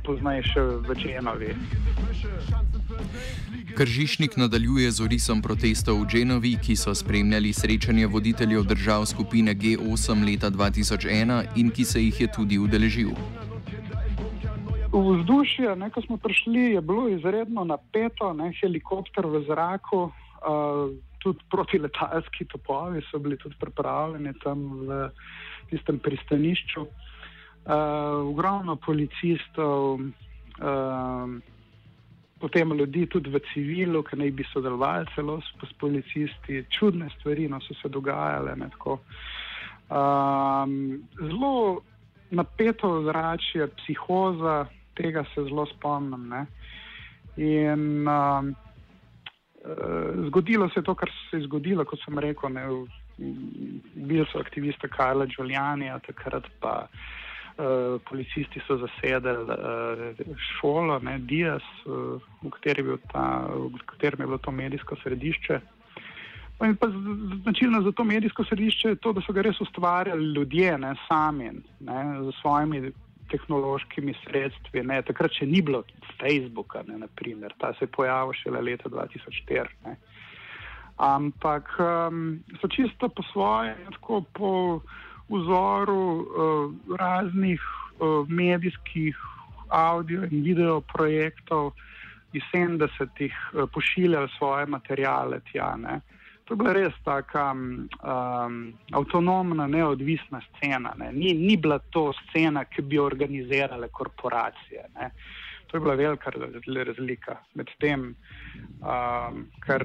poznaj 0.02 0.42
še 0.50 0.62
v 0.82 0.88
Dženovi. 0.98 1.50
Kržišnik 3.74 4.36
nadaljuje 4.36 4.90
z 4.90 4.98
orisom 5.06 5.38
protestov 5.42 6.02
v 6.02 6.10
Dženovi, 6.10 6.58
ki 6.58 6.74
so 6.74 6.92
spremljali 6.94 7.54
srečanje 7.54 8.10
voditeljev 8.10 8.66
držav 8.66 9.06
skupine 9.06 9.54
G8 9.54 10.26
leta 10.26 10.50
2001 10.50 11.54
in 11.54 11.70
ki 11.70 11.84
se 11.86 12.02
jih 12.02 12.20
je 12.20 12.28
tudi 12.34 12.58
udeležil. 12.58 13.14
Vzdušje, 14.94 15.74
ko 15.90 16.00
smo 16.06 16.16
prišli, 16.22 16.78
je 16.78 16.80
bilo 16.82 17.08
izredno 17.10 17.64
napeto, 17.66 18.30
ne, 18.30 18.52
helikopter 18.62 19.26
v 19.26 19.42
zraku, 19.46 20.10
uh, 20.10 20.86
tudi 21.18 21.42
protiletalski 21.50 22.46
topovi 22.46 23.02
so 23.10 23.18
bili 23.18 23.40
tudi 23.40 23.58
pripravljeni 23.58 24.36
tam 24.44 24.86
v 24.86 25.08
tistem 25.72 25.98
pristanišču. 25.98 26.86
Uh, 26.86 27.03
ogromno 27.66 28.76
policistov, 28.76 29.94
uh, 29.94 31.40
potem 32.40 32.72
ljudi 32.72 33.06
tudi 33.06 33.30
v 33.30 33.40
civilu, 33.52 34.02
ki 34.04 34.18
naj 34.20 34.30
bi 34.36 34.44
sodelovali 34.52 35.08
celo 35.14 35.40
s, 35.40 35.48
s 35.64 35.72
policisti. 35.80 36.64
Čudne 36.68 37.08
stvari 37.18 37.48
no, 37.48 37.60
so 37.60 37.74
se 37.80 37.88
dogajale. 37.88 38.56
Uh, 38.84 39.00
zelo 41.16 41.80
napeto 42.30 43.02
zračje, 43.04 43.68
psihoza, 43.80 44.66
tega 44.94 45.24
se 45.34 45.44
zelo 45.48 45.66
spomnim. 45.72 46.28
Ne? 46.28 46.46
In 47.40 48.04
uh, 48.04 48.44
uh, 48.44 50.26
zgodilo 50.28 50.68
se 50.68 50.80
je 50.80 50.84
to, 50.84 50.94
kar 50.94 51.10
se 51.30 51.40
je 51.40 51.46
zgodilo, 51.48 51.84
kot 51.84 52.00
sem 52.04 52.18
rekel. 52.18 52.52
Ne, 52.52 52.68
Bil 53.94 54.24
so 54.26 54.40
aktiviste 54.42 54.88
Karla 54.90 55.22
Giulianija, 55.30 56.00
takrat 56.02 56.48
pa 56.58 56.72
uh, 56.82 57.23
policisti 58.08 58.60
so 58.66 58.76
zasedali 58.76 59.44
uh, 59.44 60.36
šolo, 60.58 60.98
ne, 60.98 61.18
Dias, 61.18 61.62
uh, 61.86 62.18
v, 62.42 62.50
kateri 62.50 62.82
ta, 63.12 63.46
v 63.50 63.78
katerem 63.86 64.20
je 64.20 64.26
bilo 64.26 64.38
to 64.38 64.50
medijsko 64.50 64.96
središče. 65.02 65.60
In 66.64 66.76
pa 66.76 66.86
značilno 67.42 67.82
za 67.82 67.92
to 67.92 68.04
medijsko 68.04 68.44
središče 68.44 68.88
je 68.88 68.96
to, 68.96 69.12
da 69.12 69.22
so 69.26 69.32
ga 69.32 69.42
res 69.42 69.60
ustvarjali 69.60 70.32
ljudje, 70.34 70.78
ne 70.78 70.94
sami, 71.08 71.50
ne, 71.80 72.02
z 72.26 72.34
svojimi 72.40 72.92
tehnološkimi 73.30 74.14
sredstvi. 74.24 74.82
Ne. 74.82 75.00
Takrat 75.02 75.34
še 75.34 75.46
ni 75.46 75.62
bilo 75.62 75.82
Facebooka, 76.20 76.82
ne, 76.88 76.98
naprimer. 77.06 77.54
ta 77.58 77.72
se 77.78 77.86
je 77.86 77.92
pojavil 77.94 78.32
šele 78.42 78.60
leta 78.60 78.88
2004. 78.88 79.66
Ne. 79.86 79.96
Ampak 80.96 81.74
um, 81.82 82.38
so 82.60 82.70
čisto 82.70 83.08
po 83.08 83.22
svoje, 83.32 83.74
tako 83.96 84.22
po 84.32 84.50
vzoru 85.28 86.02
uh, 86.20 86.96
raznih 86.98 87.60
uh, 87.60 88.28
medijskih 88.28 89.16
audio 89.68 90.24
in 90.24 90.42
video 90.42 90.80
projektov 90.80 91.72
iz 92.32 92.42
70-ih 92.54 93.34
uh, 93.52 93.68
pošiljali 93.72 94.28
svoje 94.38 94.66
materijale 94.66 95.40
tja. 95.52 95.76
Ne. 95.76 96.00
To 96.44 96.54
je 96.54 96.56
bila 96.56 96.72
res 96.72 96.92
taka 97.04 97.52
um, 97.52 98.72
avtonomna, 98.92 99.66
neodvisna 99.66 100.40
scena. 100.40 100.92
Ne. 100.98 101.12
Ni, 101.12 101.32
ni 101.32 101.56
bila 101.56 101.78
to 101.78 102.12
scena, 102.12 102.64
ki 102.64 102.82
bi 102.82 102.98
organizirale 102.98 103.88
korporacije. 103.88 104.84
Ne. 104.98 105.10
To 105.74 105.78
je 105.78 105.80
bila 105.80 105.94
velika 105.94 106.30
razlika 106.86 107.36
med 107.54 107.66
tem, 107.80 108.14
um, 108.80 109.46
kar, 109.60 109.82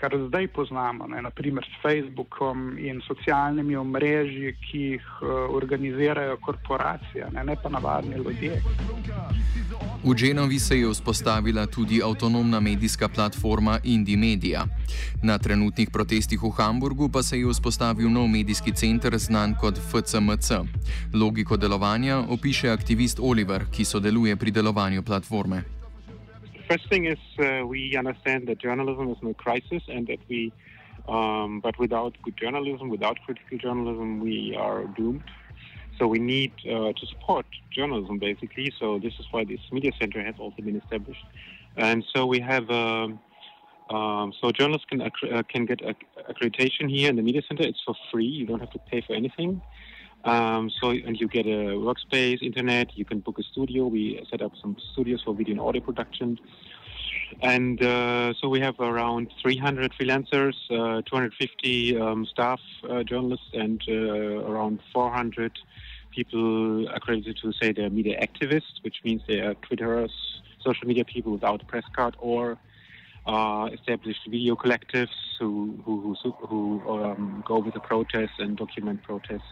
kar 0.00 0.16
zdaj 0.28 0.48
poznamo, 0.48 1.06
ne, 1.06 1.20
naprimer 1.22 1.64
s 1.64 1.82
Facebookom 1.82 2.78
in 2.78 3.02
socialnimi 3.04 3.76
omrežji, 3.76 4.54
ki 4.62 4.80
jih 4.94 5.10
uh, 5.20 5.28
organizirajo 5.58 6.38
korporacije, 6.46 7.28
ne, 7.36 7.44
ne 7.44 7.56
pa 7.62 7.68
navadni 7.68 8.16
ljudje. 8.16 8.62
V 10.04 10.14
Genovi 10.14 10.58
se 10.60 10.76
je 10.76 10.88
vzpostavila 10.92 11.66
tudi 11.66 12.02
avtonomna 12.02 12.60
medijska 12.60 13.08
platforma 13.08 13.78
Indie 13.84 14.16
Media. 14.16 14.66
Na 15.22 15.38
trenutnih 15.38 15.88
protestih 15.90 16.42
v 16.42 16.50
Hamburgu 16.52 17.08
pa 17.08 17.22
se 17.22 17.38
je 17.38 17.48
vzpostavil 17.48 18.10
nov 18.10 18.28
medijski 18.28 18.72
center 18.72 19.16
znan 19.18 19.54
kot 19.56 19.80
FCMC. 19.80 20.50
Logiko 21.14 21.56
delovanja 21.56 22.20
opiše 22.28 22.68
aktivist 22.68 23.16
Oliver, 23.20 23.64
ki 23.72 23.84
sodeluje 23.84 24.36
pri 24.36 24.50
delovanju 24.50 25.02
platforme. 25.02 25.64
First 26.68 26.88
thing 26.92 27.08
is 27.08 27.22
uh, 27.40 27.64
we 27.64 27.96
understand 27.96 28.44
that 28.44 28.60
journalism 28.60 29.08
is 29.08 29.16
in 29.22 29.32
a 29.32 29.38
crisis 29.40 29.88
and 29.88 30.04
that 30.06 30.20
we, 30.28 30.52
um, 31.08 31.60
but 31.64 31.80
without 31.80 32.12
good 32.22 32.36
journalism, 32.36 32.92
without 32.92 33.16
critical 33.24 33.56
journalism, 33.56 34.20
we 34.20 34.52
are 34.52 34.84
doomed. 34.96 35.24
So 35.98 36.06
we 36.06 36.18
need 36.18 36.52
uh, 36.64 36.92
to 36.92 37.06
support 37.12 37.46
journalism, 37.70 38.18
basically. 38.18 38.72
So 38.78 38.98
this 38.98 39.14
is 39.18 39.26
why 39.30 39.44
this 39.44 39.60
media 39.70 39.92
center 40.00 40.22
has 40.22 40.34
also 40.38 40.60
been 40.62 40.76
established, 40.76 41.24
and 41.76 42.04
so 42.14 42.26
we 42.26 42.40
have. 42.40 42.68
Um, 42.70 43.20
um, 43.90 44.32
so 44.40 44.50
journalists 44.50 44.86
can 44.88 45.02
uh, 45.02 45.42
can 45.46 45.66
get 45.66 45.84
acc- 45.84 46.06
accreditation 46.30 46.88
here 46.88 47.10
in 47.10 47.16
the 47.16 47.22
media 47.22 47.42
center. 47.46 47.64
It's 47.64 47.82
for 47.84 47.94
free. 48.10 48.24
You 48.24 48.46
don't 48.46 48.60
have 48.60 48.70
to 48.70 48.78
pay 48.90 49.02
for 49.06 49.14
anything. 49.14 49.60
Um, 50.24 50.70
so 50.80 50.90
and 50.90 51.20
you 51.20 51.28
get 51.28 51.44
a 51.46 51.76
workspace, 51.76 52.42
internet. 52.42 52.96
You 52.96 53.04
can 53.04 53.20
book 53.20 53.38
a 53.38 53.42
studio. 53.42 53.86
We 53.86 54.26
set 54.30 54.40
up 54.40 54.52
some 54.60 54.76
studios 54.92 55.20
for 55.22 55.34
video 55.34 55.52
and 55.52 55.60
audio 55.60 55.82
production. 55.82 56.38
And 57.42 57.82
uh, 57.82 58.34
so 58.40 58.48
we 58.48 58.60
have 58.60 58.78
around 58.80 59.32
300 59.42 59.92
freelancers, 59.92 60.54
uh, 60.70 61.02
250 61.02 62.00
um, 62.00 62.26
staff 62.26 62.60
uh, 62.88 63.02
journalists, 63.02 63.46
and 63.52 63.82
uh, 63.88 63.92
around 63.92 64.80
400 64.92 65.52
people 66.10 66.88
accredited 66.88 67.38
to 67.42 67.52
say 67.60 67.72
they're 67.72 67.90
media 67.90 68.20
activists, 68.20 68.82
which 68.82 68.96
means 69.04 69.22
they 69.26 69.40
are 69.40 69.54
Twitterers, 69.54 70.12
social 70.64 70.86
media 70.86 71.04
people 71.04 71.32
without 71.32 71.62
a 71.62 71.64
press 71.66 71.84
card, 71.94 72.16
or 72.18 72.58
uh, 73.26 73.68
established 73.72 74.20
video 74.28 74.54
collectives 74.54 75.08
who 75.38 75.78
who 75.84 76.14
who, 76.22 76.32
who 76.48 76.82
um, 76.88 77.42
go 77.46 77.58
with 77.58 77.74
the 77.74 77.80
protests 77.80 78.38
and 78.38 78.56
document 78.56 79.02
protests. 79.02 79.42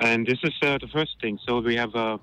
And 0.00 0.26
this 0.26 0.38
is 0.42 0.52
uh, 0.62 0.78
the 0.78 0.88
first 0.88 1.20
thing. 1.20 1.38
So 1.46 1.60
we 1.60 1.76
have 1.76 1.94
a 1.94 2.18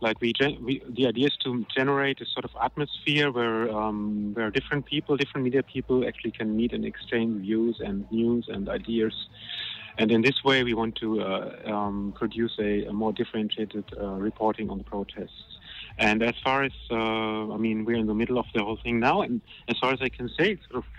like 0.00 0.20
we, 0.20 0.32
we, 0.60 0.82
the 0.88 1.06
idea 1.06 1.26
is 1.26 1.36
to 1.44 1.64
generate 1.74 2.20
a 2.20 2.26
sort 2.26 2.44
of 2.44 2.50
atmosphere 2.62 3.30
where 3.30 3.70
um, 3.70 4.34
where 4.34 4.50
different 4.50 4.86
people, 4.86 5.16
different 5.16 5.44
media 5.44 5.62
people, 5.62 6.06
actually 6.06 6.32
can 6.32 6.56
meet 6.56 6.72
and 6.72 6.84
exchange 6.84 7.40
views 7.42 7.80
and 7.84 8.10
news 8.10 8.46
and 8.48 8.68
ideas. 8.68 9.14
And 9.98 10.10
in 10.10 10.20
this 10.20 10.44
way, 10.44 10.62
we 10.62 10.74
want 10.74 10.96
to 10.96 11.22
uh, 11.22 11.62
um, 11.64 12.12
produce 12.14 12.54
a, 12.58 12.84
a, 12.84 12.92
more 12.92 13.14
differentiated 13.14 13.84
uh, 13.98 14.08
reporting 14.08 14.68
on 14.68 14.76
the 14.76 14.84
protests. 14.84 15.58
And 15.96 16.22
as 16.22 16.34
far 16.44 16.64
as 16.64 16.72
uh, 16.90 17.54
I 17.54 17.56
mean, 17.56 17.86
we're 17.86 17.96
in 17.96 18.06
the 18.06 18.14
middle 18.14 18.38
of 18.38 18.44
the 18.54 18.62
whole 18.62 18.78
thing 18.82 19.00
now, 19.00 19.22
and 19.22 19.40
as 19.68 19.78
far 19.78 19.94
as 19.94 20.00
I 20.02 20.10
can 20.10 20.28
say, 20.28 20.52
it's 20.52 20.62
sort 20.70 20.84
of 20.84 20.90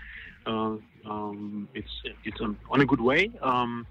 uh, 0.47 1.09
um, 1.09 1.67
it's 1.73 1.91
it's 2.23 2.41
on, 2.41 2.57
on, 2.71 2.81
a 2.81 2.85
good 2.85 3.01
way. 3.01 3.31
Um, 3.41 3.85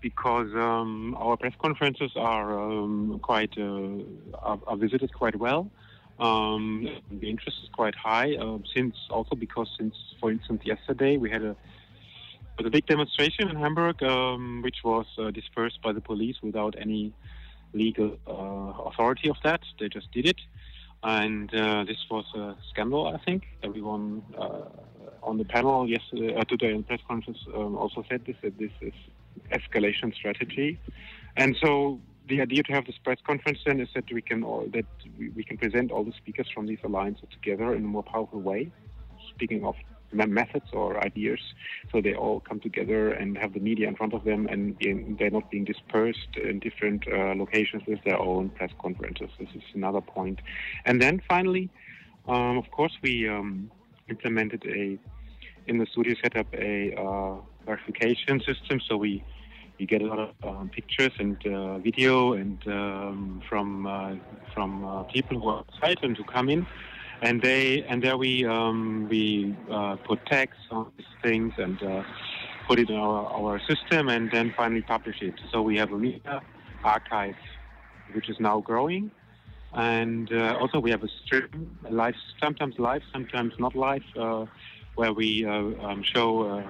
because 0.00 0.48
um, 0.54 1.16
our 1.18 1.36
press 1.36 1.54
conferences 1.60 2.12
are 2.16 2.58
um, 2.58 3.18
quite 3.22 3.52
uh, 3.58 3.98
are, 4.42 4.76
visited 4.76 5.12
quite 5.12 5.36
well. 5.36 5.70
Um, 6.18 6.88
the 7.10 7.30
interest 7.30 7.58
is 7.62 7.68
quite 7.72 7.94
high 7.94 8.34
uh, 8.36 8.58
since 8.74 8.96
also 9.10 9.36
because 9.36 9.68
since 9.78 9.94
for 10.20 10.30
instance 10.30 10.62
yesterday 10.64 11.16
we 11.16 11.30
had 11.30 11.42
a 11.42 11.56
a 12.66 12.70
big 12.70 12.86
demonstration 12.86 13.48
in 13.48 13.56
Hamburg 13.56 14.02
um, 14.02 14.62
which 14.62 14.78
was 14.82 15.06
uh, 15.16 15.30
dispersed 15.30 15.80
by 15.80 15.92
the 15.92 16.00
police 16.00 16.36
without 16.42 16.74
any 16.76 17.12
legal 17.72 18.18
uh, 18.26 18.82
authority 18.88 19.28
of 19.28 19.36
that. 19.44 19.60
They 19.78 19.88
just 19.88 20.10
did 20.10 20.26
it, 20.26 20.40
and 21.02 21.54
uh, 21.54 21.84
this 21.84 21.98
was 22.10 22.24
a 22.34 22.56
scandal. 22.70 23.06
I 23.06 23.18
think 23.18 23.44
everyone 23.62 24.22
uh, 24.36 24.64
on 25.22 25.38
the 25.38 25.44
panel 25.44 25.88
yesterday 25.88 26.34
today 26.48 26.72
in 26.74 26.82
press 26.82 27.00
conference 27.06 27.38
um, 27.54 27.76
also 27.76 28.04
said 28.08 28.24
this 28.26 28.36
that 28.42 28.58
this 28.58 28.72
is 28.80 28.94
escalation 29.52 30.14
strategy. 30.14 30.78
And 31.36 31.56
so 31.62 32.00
the 32.28 32.40
idea 32.40 32.62
to 32.64 32.72
have 32.72 32.84
this 32.86 32.96
press 33.02 33.18
conference 33.26 33.58
then 33.64 33.80
is 33.80 33.88
that 33.94 34.12
we 34.12 34.22
can 34.22 34.42
all, 34.42 34.66
that 34.72 34.86
we, 35.18 35.42
can 35.42 35.56
present 35.56 35.90
all 35.90 36.04
the 36.04 36.12
speakers 36.12 36.48
from 36.54 36.66
these 36.66 36.78
alliances 36.84 37.28
together 37.32 37.74
in 37.74 37.84
a 37.84 37.88
more 37.88 38.02
powerful 38.02 38.40
way. 38.40 38.70
Speaking 39.34 39.64
of 39.64 39.74
methods 40.12 40.66
or 40.72 41.02
ideas, 41.04 41.38
so 41.92 42.00
they 42.00 42.14
all 42.14 42.40
come 42.40 42.60
together 42.60 43.10
and 43.10 43.36
have 43.36 43.52
the 43.52 43.60
media 43.60 43.88
in 43.88 43.94
front 43.94 44.14
of 44.14 44.24
them, 44.24 44.46
and 44.46 44.76
they're 45.18 45.30
not 45.30 45.50
being 45.50 45.64
dispersed 45.64 46.36
in 46.42 46.58
different 46.60 47.04
uh, 47.08 47.34
locations 47.34 47.82
with 47.86 48.02
their 48.04 48.18
own 48.18 48.48
press 48.50 48.70
conferences. 48.80 49.30
This 49.38 49.48
is 49.54 49.62
another 49.74 50.00
point. 50.00 50.40
And 50.86 51.00
then 51.00 51.20
finally, 51.28 51.68
um, 52.26 52.58
of 52.58 52.70
course, 52.70 52.92
we 53.02 53.28
um, 53.28 53.70
implemented 54.08 54.64
a 54.66 54.98
in 55.66 55.76
the 55.76 55.86
studio 55.86 56.14
set 56.22 56.34
up 56.36 56.46
a 56.54 56.94
uh, 56.94 57.36
verification 57.68 58.34
system, 58.48 58.76
so 58.88 58.96
we 58.96 59.12
we 59.78 59.86
get 59.86 60.00
a 60.02 60.08
lot 60.12 60.18
of 60.18 60.30
um, 60.48 60.68
pictures 60.78 61.14
and 61.24 61.36
uh, 61.46 61.78
video 61.78 62.32
and 62.40 62.58
um, 62.66 63.42
from 63.48 63.68
uh, 63.86 64.14
from 64.54 64.70
uh, 64.84 65.02
people 65.14 65.36
who 65.40 65.48
are 65.54 65.64
excited 65.68 66.16
to 66.16 66.24
come 66.24 66.48
in, 66.54 66.66
and 67.26 67.34
they 67.46 67.62
and 67.88 68.02
there 68.04 68.18
we 68.24 68.32
um, 68.56 69.06
we 69.12 69.22
uh, 69.70 69.94
put 70.08 70.18
tags 70.26 70.60
on 70.70 70.90
these 70.96 71.14
things 71.22 71.52
and 71.58 71.78
uh, 71.82 72.02
put 72.66 72.76
it 72.82 72.88
in 72.90 72.96
our, 72.96 73.20
our 73.38 73.60
system 73.70 74.08
and 74.08 74.24
then 74.34 74.52
finally 74.56 74.82
publish 74.82 75.18
it. 75.28 75.36
So 75.52 75.56
we 75.62 75.74
have 75.82 75.90
a 75.92 75.98
media 76.06 76.42
archive, 76.84 77.38
which 78.14 78.28
is 78.32 78.38
now 78.40 78.56
growing. 78.60 79.04
And 79.74 80.32
uh, 80.32 80.56
also, 80.60 80.76
we 80.80 80.90
have 80.90 81.04
a 81.04 81.10
stream, 81.24 81.78
live, 81.90 82.14
sometimes 82.42 82.74
live, 82.78 83.02
sometimes 83.12 83.52
not 83.58 83.74
live, 83.76 84.06
where 84.98 85.12
we 85.12 85.44
um, 85.44 86.02
show 86.02 86.62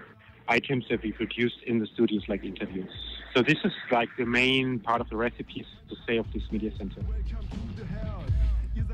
items 0.48 0.84
that 0.88 1.00
we 1.02 1.12
produced 1.12 1.60
in 1.66 1.78
the 1.78 1.86
studios, 1.94 2.24
like 2.28 2.44
interviews. 2.44 2.90
So 3.34 3.42
this 3.42 3.58
is 3.64 3.72
like 3.90 4.10
the 4.16 4.24
main 4.24 4.78
part 4.78 5.00
of 5.00 5.08
the 5.10 5.16
recipes 5.16 5.66
to 5.88 5.94
say 6.06 6.16
of 6.18 6.26
this 6.32 6.42
media 6.50 6.72
center. 6.78 7.02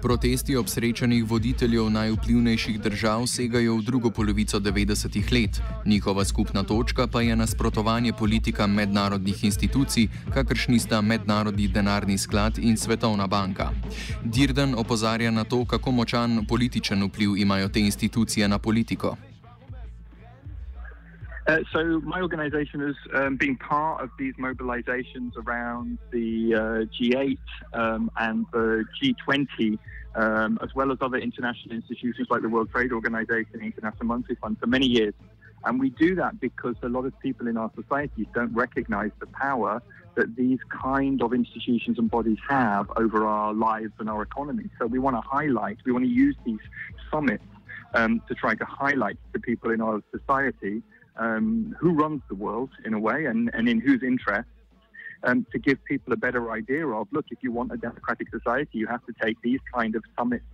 Protesti 0.03 0.57
ob 0.57 0.69
srečanjih 0.69 1.25
voditeljev 1.25 1.91
najvplivnejših 1.91 2.81
držav 2.81 3.27
segajo 3.27 3.77
v 3.77 3.83
drugo 3.83 4.11
polovico 4.11 4.59
90-ih 4.61 5.33
let. 5.33 5.61
Njihova 5.87 6.25
skupna 6.25 6.63
točka 6.63 7.07
pa 7.07 7.23
je 7.23 7.37
nasprotovanje 7.37 8.13
politika 8.13 8.67
mednarodnih 8.67 9.45
institucij, 9.45 10.09
kakršni 10.35 10.79
sta 10.79 11.01
Mednarodni 11.01 11.69
denarni 11.69 12.19
sklad 12.19 12.59
in 12.59 12.77
Svetovna 12.77 13.27
banka. 13.27 13.71
Dirden 14.25 14.75
opozarja 14.75 15.31
na 15.31 15.45
to, 15.45 15.65
kako 15.65 15.91
močan 15.91 16.47
političen 16.49 17.05
vpliv 17.05 17.37
imajo 17.37 17.69
te 17.69 17.81
institucije 17.81 18.49
na 18.49 18.59
politiko. 18.59 19.17
Uh, 21.47 21.59
so 21.75 22.01
my 22.01 22.23
organisation 22.23 22.81
has 22.81 22.95
um, 23.15 23.37
been 23.37 23.57
part 23.57 24.03
of 24.03 24.09
these 24.19 24.35
mobilisations 24.37 25.37
around 25.37 25.99
the 26.11 26.55
uh, 26.55 26.59
G8 26.99 27.39
um, 27.75 28.11
and 28.17 28.47
the 28.53 28.85
G20, 29.03 29.79
um, 30.15 30.59
as 30.63 30.75
well 30.75 30.91
as 30.91 30.99
other 31.03 31.19
international 31.19 31.75
institutions 31.75 32.29
like 32.31 32.41
the 32.41 32.49
World 32.49 32.71
Trade 32.71 32.93
Organization, 32.93 33.51
the 33.53 33.61
International 33.61 34.07
Monetary 34.07 34.37
Fund, 34.41 34.59
for 34.59 34.67
many 34.67 34.87
years. 34.87 35.13
And 35.67 35.79
we 35.79 35.91
do 35.91 36.15
that 36.15 36.41
because 36.41 36.77
a 36.83 36.89
lot 36.89 37.05
of 37.05 37.19
people 37.21 37.47
in 37.47 37.59
our 37.59 37.71
societies 37.75 38.27
don't 38.35 38.55
recognise 38.55 39.11
the 39.21 39.27
power 39.27 39.83
that 40.15 40.37
these 40.37 40.61
kind 40.71 41.23
of 41.23 41.35
institutions 41.35 41.99
and 41.99 42.11
bodies 42.11 42.39
have 42.49 42.91
over 42.97 43.27
our 43.27 43.53
lives 43.53 43.93
and 43.99 44.09
our 44.09 44.23
economy. 44.23 44.71
So 44.79 44.87
we 44.87 44.99
want 44.99 45.17
to 45.17 45.21
highlight, 45.21 45.79
we 45.85 45.93
want 45.93 46.05
to 46.05 46.11
use 46.11 46.37
these 46.47 46.61
summits 47.11 47.45
um, 47.93 48.23
to 48.29 48.35
try 48.35 48.55
to 48.55 48.65
highlight 48.65 49.19
to 49.35 49.41
people 49.41 49.73
in 49.73 49.83
our 49.83 50.03
society 50.11 50.83
um, 51.17 51.75
who 51.79 51.93
runs 51.93 52.23
the 52.29 52.35
world 52.35 52.71
in 52.85 52.95
a 52.95 52.99
way 52.99 53.27
and, 53.27 53.51
and 53.55 53.69
in 53.69 53.81
whose 53.81 54.03
interest. 54.03 54.49
Um, 55.23 55.47
to 55.53 55.59
give 55.59 55.83
people 55.87 56.13
a 56.13 56.17
better 56.17 56.51
idea 56.51 56.87
of, 56.87 57.09
look, 57.11 57.25
if 57.31 57.39
you 57.41 57.51
want 57.51 57.73
a 57.73 57.79
democratic 57.79 58.29
society, 58.31 58.77
you 58.77 58.87
have 58.87 59.03
to 59.07 59.15
take 59.23 59.41
these 59.41 59.61
kind 59.75 59.97
of 59.97 60.03
summits 60.19 60.45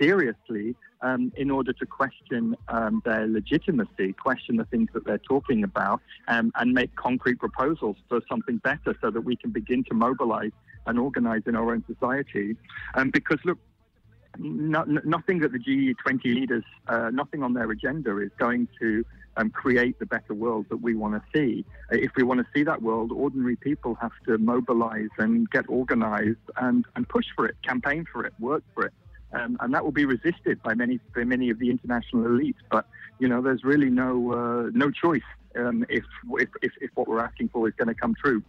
seriously 0.00 0.76
um, 1.00 1.32
in 1.36 1.50
order 1.50 1.72
to 1.72 1.86
question 1.86 2.56
um, 2.68 3.02
their 3.04 3.26
legitimacy, 3.26 4.12
question 4.12 4.56
the 4.56 4.64
things 4.66 4.88
that 4.94 5.04
they're 5.04 5.18
talking 5.18 5.64
about, 5.64 6.00
um, 6.28 6.52
and 6.56 6.72
make 6.72 6.94
concrete 6.94 7.38
proposals 7.40 7.96
for 8.08 8.20
something 8.28 8.58
better 8.58 8.96
so 9.00 9.10
that 9.10 9.22
we 9.22 9.34
can 9.36 9.50
begin 9.50 9.82
to 9.84 9.94
mobilize 9.94 10.52
and 10.86 10.98
organize 10.98 11.42
in 11.46 11.56
our 11.56 11.72
own 11.72 11.84
society. 11.92 12.56
Um, 12.94 13.10
because, 13.10 13.38
look, 13.44 13.58
no, 14.38 14.84
nothing 14.84 15.40
that 15.40 15.52
the 15.52 15.58
G20 15.58 16.24
leaders, 16.24 16.64
uh, 16.88 17.10
nothing 17.10 17.42
on 17.42 17.54
their 17.54 17.70
agenda 17.70 18.18
is 18.18 18.30
going 18.38 18.68
to 18.80 19.04
um, 19.36 19.50
create 19.50 19.98
the 19.98 20.06
better 20.06 20.34
world 20.34 20.66
that 20.70 20.78
we 20.78 20.94
want 20.94 21.14
to 21.14 21.22
see. 21.34 21.64
If 21.90 22.12
we 22.16 22.22
want 22.22 22.40
to 22.40 22.46
see 22.54 22.64
that 22.64 22.82
world, 22.82 23.12
ordinary 23.12 23.56
people 23.56 23.96
have 24.00 24.12
to 24.26 24.38
mobilize 24.38 25.10
and 25.18 25.48
get 25.50 25.64
organized 25.68 26.38
and, 26.56 26.84
and 26.96 27.08
push 27.08 27.26
for 27.34 27.46
it, 27.46 27.56
campaign 27.62 28.06
for 28.10 28.24
it, 28.24 28.32
work 28.38 28.62
for 28.74 28.86
it. 28.86 28.92
Um, 29.34 29.56
and 29.60 29.72
that 29.72 29.82
will 29.82 29.92
be 29.92 30.04
resisted 30.04 30.62
by 30.62 30.74
many 30.74 31.00
by 31.14 31.24
many 31.24 31.48
of 31.48 31.58
the 31.58 31.70
international 31.70 32.24
elites. 32.24 32.56
But 32.70 32.86
you 33.18 33.28
know, 33.28 33.40
there's 33.40 33.64
really 33.64 33.88
no 33.88 34.32
uh, 34.32 34.70
no 34.74 34.90
choice 34.90 35.22
um, 35.56 35.86
if, 35.88 36.04
if 36.32 36.50
if 36.82 36.90
what 36.94 37.08
we're 37.08 37.24
asking 37.24 37.48
for 37.48 37.66
is 37.66 37.74
going 37.74 37.88
to 37.88 37.94
come 37.94 38.14
true. 38.14 38.42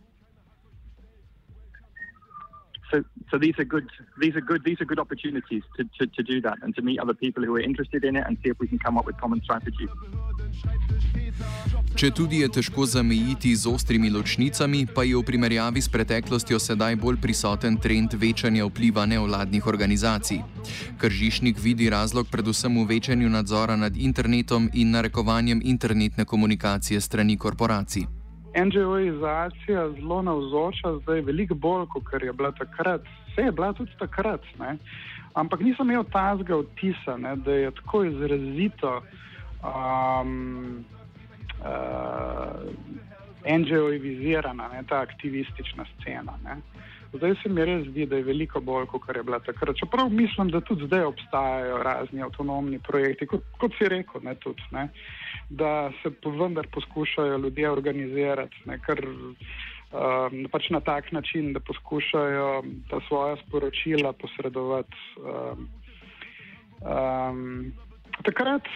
So, 2.94 3.04
so 3.32 3.40
these 3.40 3.58
are 3.58 3.66
good. 3.66 3.90
These 4.20 4.36
are 4.36 4.42
good. 4.42 4.64
These 4.64 4.80
are 4.82 4.86
good 4.86 5.00
opportunities 5.00 5.64
to, 5.78 5.84
to, 5.98 6.06
to 6.06 6.22
do 6.22 6.42
that 6.42 6.58
and 6.62 6.76
to 6.76 6.82
meet 6.84 7.00
other 7.00 7.16
people 7.16 7.44
who 7.44 7.56
are 7.56 7.66
interested 7.72 8.04
in 8.04 8.16
it 8.16 8.24
and 8.28 8.38
see 8.44 8.50
if 8.52 8.60
we 8.60 8.68
can 8.68 8.78
come 8.78 9.00
up 9.00 9.06
with 9.08 9.18
common 9.18 9.42
strategies. 9.42 9.90
Če 11.98 12.12
tudi 12.14 12.42
je 12.42 12.50
težko 12.54 12.86
zamejiti 12.86 13.56
z 13.58 13.70
ostrimi 13.70 14.10
ločnicami, 14.14 14.86
pa 14.86 15.06
je 15.06 15.18
v 15.18 15.26
primerjavi 15.26 15.82
s 15.82 15.90
preteklostjo 15.90 16.62
sedaj 16.62 16.98
bolj 17.02 17.18
prisoten 17.22 17.78
trend 17.82 18.14
večanja 18.14 18.66
vpliva 18.70 19.06
nevladnih 19.10 19.68
organizacij. 19.68 20.42
Kržišnik 21.02 21.58
vidi 21.58 21.90
razlog 21.90 22.30
predvsem 22.30 22.78
v 22.82 22.88
večanju 22.96 23.30
nadzora 23.30 23.76
nad 23.76 23.98
internetom 23.98 24.70
in 24.74 24.94
narekovanjem 24.94 25.62
internetne 25.66 26.26
komunikacije 26.26 27.02
strani 27.02 27.38
korporacij. 27.38 28.23
NGO-izacija 28.56 29.90
zelo 29.98 30.22
navzoča, 30.22 30.98
zdaj 31.02 31.22
veliko 31.22 31.56
bolj, 31.56 31.88
kot 31.94 32.24
je 32.24 32.34
bila 32.34 32.52
takrat. 32.52 33.02
Vse 33.32 33.42
je 33.42 33.52
bila 33.52 33.74
tudi 33.74 33.92
takrat, 34.00 34.42
ne? 34.60 34.78
ampak 35.34 35.60
nisem 35.66 35.90
imel 35.90 36.04
tazga 36.14 36.60
vtisa, 36.62 37.18
ne, 37.18 37.36
da 37.36 37.52
je 37.52 37.72
tako 37.72 38.04
izrazito. 38.06 39.02
Um, 39.64 40.86
uh, 41.64 42.70
NGO-izirana, 43.46 44.84
ta 44.88 45.02
aktivistična 45.02 45.86
scena. 45.96 46.34
Ne. 46.44 46.58
Zdaj 47.14 47.36
se 47.44 47.50
mi 47.50 47.66
res 47.66 47.88
zdi, 47.88 48.06
da 48.06 48.16
je 48.16 48.24
veliko 48.24 48.62
bolj, 48.62 48.86
kot 48.86 49.02
je 49.16 49.24
bila 49.24 49.40
takrat. 49.40 49.76
Čeprav 49.76 50.10
mislim, 50.10 50.50
da 50.50 50.62
tudi 50.62 50.86
zdaj 50.86 51.04
obstajajo 51.04 51.84
razni 51.84 52.24
avtonomni 52.24 52.80
projekti, 52.80 53.28
kot, 53.28 53.44
kot 53.58 53.76
si 53.78 53.90
rekel, 53.90 54.22
ne, 54.24 54.36
tudi, 54.36 54.64
ne, 54.72 54.88
da 55.50 55.92
se 56.04 56.12
vendar 56.26 56.68
poskušajo 56.68 57.38
ljudje 57.38 57.72
organizirati, 57.72 58.56
ne, 58.66 58.80
kar, 58.80 59.06
um, 59.06 60.46
pač 60.52 60.70
na 60.70 60.80
tak 60.80 61.12
način, 61.12 61.54
da 61.54 61.60
poskušajo 61.60 62.64
ta 62.90 63.00
svoja 63.08 63.38
sporočila 63.48 64.14
posredovati. 64.14 64.98
Um, 65.18 65.68
um, 66.82 67.74
takrat 68.24 68.68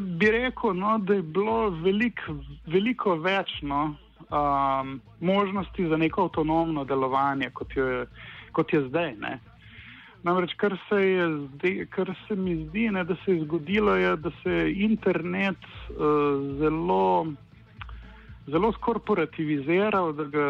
bi 0.00 0.30
rekel, 0.30 0.74
no, 0.74 0.98
da 0.98 1.14
je 1.14 1.22
bilo 1.22 1.70
velik, 1.70 2.20
veliko 2.66 3.14
več 3.14 3.60
no, 3.62 3.94
um, 4.30 5.00
možnosti 5.20 5.88
za 5.88 5.96
neko 5.96 6.22
avtonomno 6.22 6.84
delovanje, 6.84 7.50
kot 7.50 7.76
je, 7.76 8.06
kot 8.52 8.72
je 8.72 8.82
zdaj. 8.88 9.14
Ne. 9.20 9.38
Namreč, 10.22 10.54
kar 10.58 10.74
se, 10.88 10.98
zdaj, 11.54 11.86
kar 11.94 12.10
se 12.26 12.36
mi 12.36 12.56
zdi, 12.64 12.88
ne, 12.90 13.04
da 13.04 13.14
se 13.24 13.36
je 13.36 13.44
zgodilo, 13.44 13.94
je, 13.94 14.16
da 14.16 14.30
se 14.42 14.50
je 14.50 14.72
internet 14.84 15.68
uh, 15.90 16.58
zelo, 16.58 17.26
zelo 18.46 18.72
skorporativiziral, 18.72 20.12
da 20.12 20.24
ga 20.24 20.48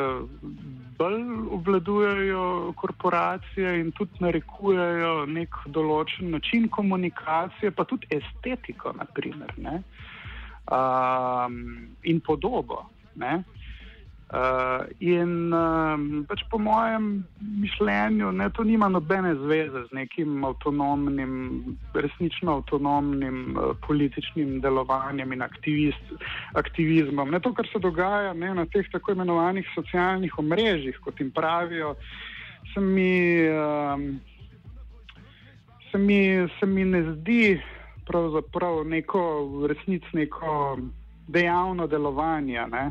bolj 0.99 1.21
obvladujejo 1.51 2.73
korporacije 2.77 3.77
in 3.81 3.93
tudi 3.93 4.25
narekujejo 4.25 5.27
nek 5.27 5.61
določen 5.67 6.33
način 6.33 6.67
komunikacije, 6.73 7.71
pa 7.71 7.85
tudi 7.85 8.09
estetiko, 8.11 8.97
naprimer, 8.97 9.53
ne, 9.57 9.83
um, 10.73 11.63
in 12.03 12.25
podobo. 12.25 12.87
Ne. 13.19 13.37
Uh, 13.37 13.58
in 15.01 15.53
um, 15.57 16.25
pač 16.29 16.43
po 16.51 16.59
mojem 16.61 17.25
mišljenju, 17.41 18.33
ne, 18.33 18.51
to 18.53 18.64
nima 18.64 18.88
nobene 18.88 19.33
zveze 19.41 19.87
z 19.88 19.97
nekim 19.97 20.45
avtonomnim, 20.45 21.33
resnično 21.95 22.59
avtonomnim 22.61 23.57
uh, 23.57 23.73
političnim 23.87 24.61
delovanjem 24.61 25.33
in 25.33 25.43
aktivist, 25.43 26.12
aktivizmom. 26.53 27.31
Ne, 27.31 27.41
to, 27.41 27.55
kar 27.57 27.69
se 27.73 27.81
dogaja 27.81 28.35
ne, 28.37 28.53
na 28.55 28.67
teh 28.69 28.85
tako 28.93 29.17
imenovanih 29.17 29.73
socialnih 29.75 30.38
omrežjih, 30.38 31.01
kot 31.01 31.21
jim 31.21 31.33
pravijo, 31.33 31.95
se 32.75 32.85
mi, 32.85 33.49
um, 33.49 34.21
se 35.88 35.99
mi, 35.99 36.21
se 36.61 36.67
mi 36.67 36.85
ne 36.85 37.03
zdi 37.14 37.61
pravzaprav 38.05 38.85
neko 38.85 39.25
resnično 39.69 40.21
neko 40.21 40.79
dejavno 41.29 41.87
delovanje. 41.87 42.61
Ne 42.69 42.91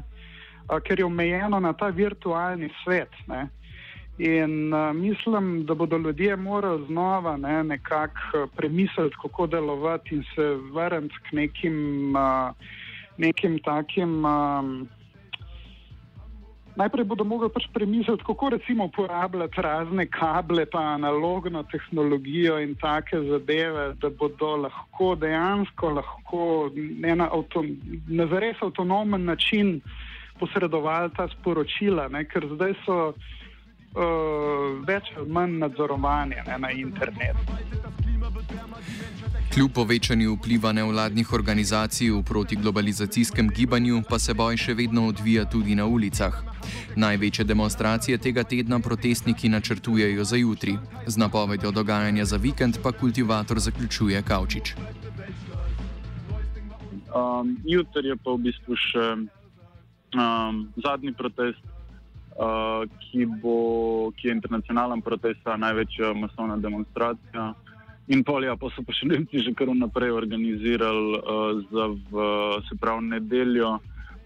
ker 0.67 0.99
je 0.99 1.05
omejeno 1.05 1.59
na 1.59 1.73
ta 1.73 1.89
virtualni 1.89 2.69
svet. 2.83 3.11
Ne. 3.27 3.47
In 4.17 4.73
uh, 4.73 4.95
mislim, 4.95 5.65
da 5.65 5.73
bodo 5.73 5.97
ljudje 5.97 6.35
morali 6.35 6.85
znova 6.85 7.37
ne, 7.37 7.63
nekako 7.63 8.47
premisliti, 8.55 9.15
kako 9.21 9.47
delovati 9.47 10.15
in 10.15 10.23
se 10.35 10.57
vrniti 10.73 11.15
k 11.29 11.35
nekim, 11.35 12.15
uh, 12.15 12.55
nekim 13.17 13.59
takim. 13.59 14.25
Um, 14.25 14.87
najprej 16.75 17.05
bodo 17.05 17.23
mogli 17.23 17.49
pač 17.53 17.63
premisliti, 17.73 18.23
kako 18.25 18.49
recimo 18.49 18.85
uporabljati 18.85 19.61
razne 19.61 20.05
kable, 20.05 20.65
pa 20.65 20.79
analogno 20.79 21.63
tehnologijo 21.63 22.59
in 22.59 22.75
take 22.75 23.21
zadeve, 23.21 23.93
da 24.01 24.09
bodo 24.09 24.55
lahko 24.55 25.15
dejansko 25.15 25.89
lahko 25.89 26.71
na, 27.15 27.29
avto, 27.31 27.63
na 28.07 28.27
zares 28.27 28.57
avtonomen 28.61 29.25
način 29.25 29.75
uh, 29.75 30.06
posredovali 30.39 31.11
ta 31.17 31.27
sporočila, 31.27 32.07
ne, 32.07 32.23
ker 32.25 32.47
zdaj 32.55 32.73
so 32.85 32.97
uh, 33.09 34.83
več 34.87 35.11
ali 35.17 35.29
manj 35.29 35.57
nadzorovani 35.63 36.41
ne, 36.47 36.57
na 36.59 36.71
internetu. 36.71 37.57
Kljub 39.53 39.71
povečanju 39.73 40.35
vpliva 40.35 40.71
nevladnih 40.71 41.33
organizacij 41.33 42.11
v 42.11 42.23
protiglobalizacijskem 42.23 43.49
gibanju, 43.49 44.03
pa 44.09 44.19
se 44.19 44.33
boj 44.33 44.57
še 44.57 44.73
vedno 44.77 45.07
odvija 45.07 45.45
tudi 45.49 45.75
na 45.75 45.85
ulicah. 45.85 46.35
Največje 46.95 47.45
demonstracije 47.45 48.17
tega 48.17 48.43
tedna 48.43 48.79
protestniki 48.79 49.49
načrtujejo 49.49 50.23
za 50.23 50.35
jutri, 50.35 50.77
z 51.07 51.17
napovedjo 51.17 51.71
dogajanja 51.71 52.25
za 52.25 52.37
vikend 52.37 52.77
pa 52.83 52.91
kultivator 52.91 53.59
zaključuje 53.59 54.21
Kavčič. 54.21 54.75
Um, 57.17 57.57
jutri 57.63 58.07
je 58.07 58.15
pa 58.15 58.31
v 58.31 58.37
bistvu 58.37 58.75
še 58.75 59.05
um, 60.15 60.67
zadnji 60.83 61.13
protest, 61.13 61.63
uh, 62.37 62.85
ki, 62.99 63.25
bo, 63.41 64.11
ki 64.15 64.27
je 64.27 64.35
internacionalen 64.35 65.01
protest, 65.01 65.41
največja 65.45 66.13
masovna 66.13 66.57
demonstracija. 66.57 67.53
In 68.07 68.23
polja, 68.23 68.55
pa 68.55 68.69
so 68.71 68.85
pa 68.87 68.95
še 68.95 69.09
Nemci 69.09 69.43
že 69.43 69.51
kar 69.51 69.67
naprej 69.75 70.15
organizirali 70.15 71.19
uh, 71.19 71.59
za 71.67 71.91
v, 71.91 72.27
se 72.69 72.79
pravi 72.79 73.11
nedeljo 73.11 73.77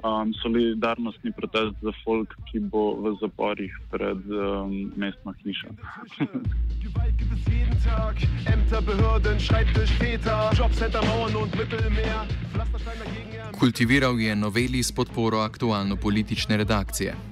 um, 0.04 0.34
solidarnostni 0.34 1.32
protest 1.32 1.76
za 1.82 1.92
folk, 2.04 2.36
ki 2.52 2.60
bo 2.60 2.96
v 3.02 3.16
zaporih 3.22 3.74
pred 3.92 4.18
um, 4.30 4.92
mestno 4.96 5.34
hišo. 5.44 5.68
Kultiviral 13.60 14.20
je 14.20 14.36
noveli 14.36 14.84
s 14.84 14.92
podporo 14.92 15.40
aktualno-politične 15.40 16.58
redakcije. 16.58 17.32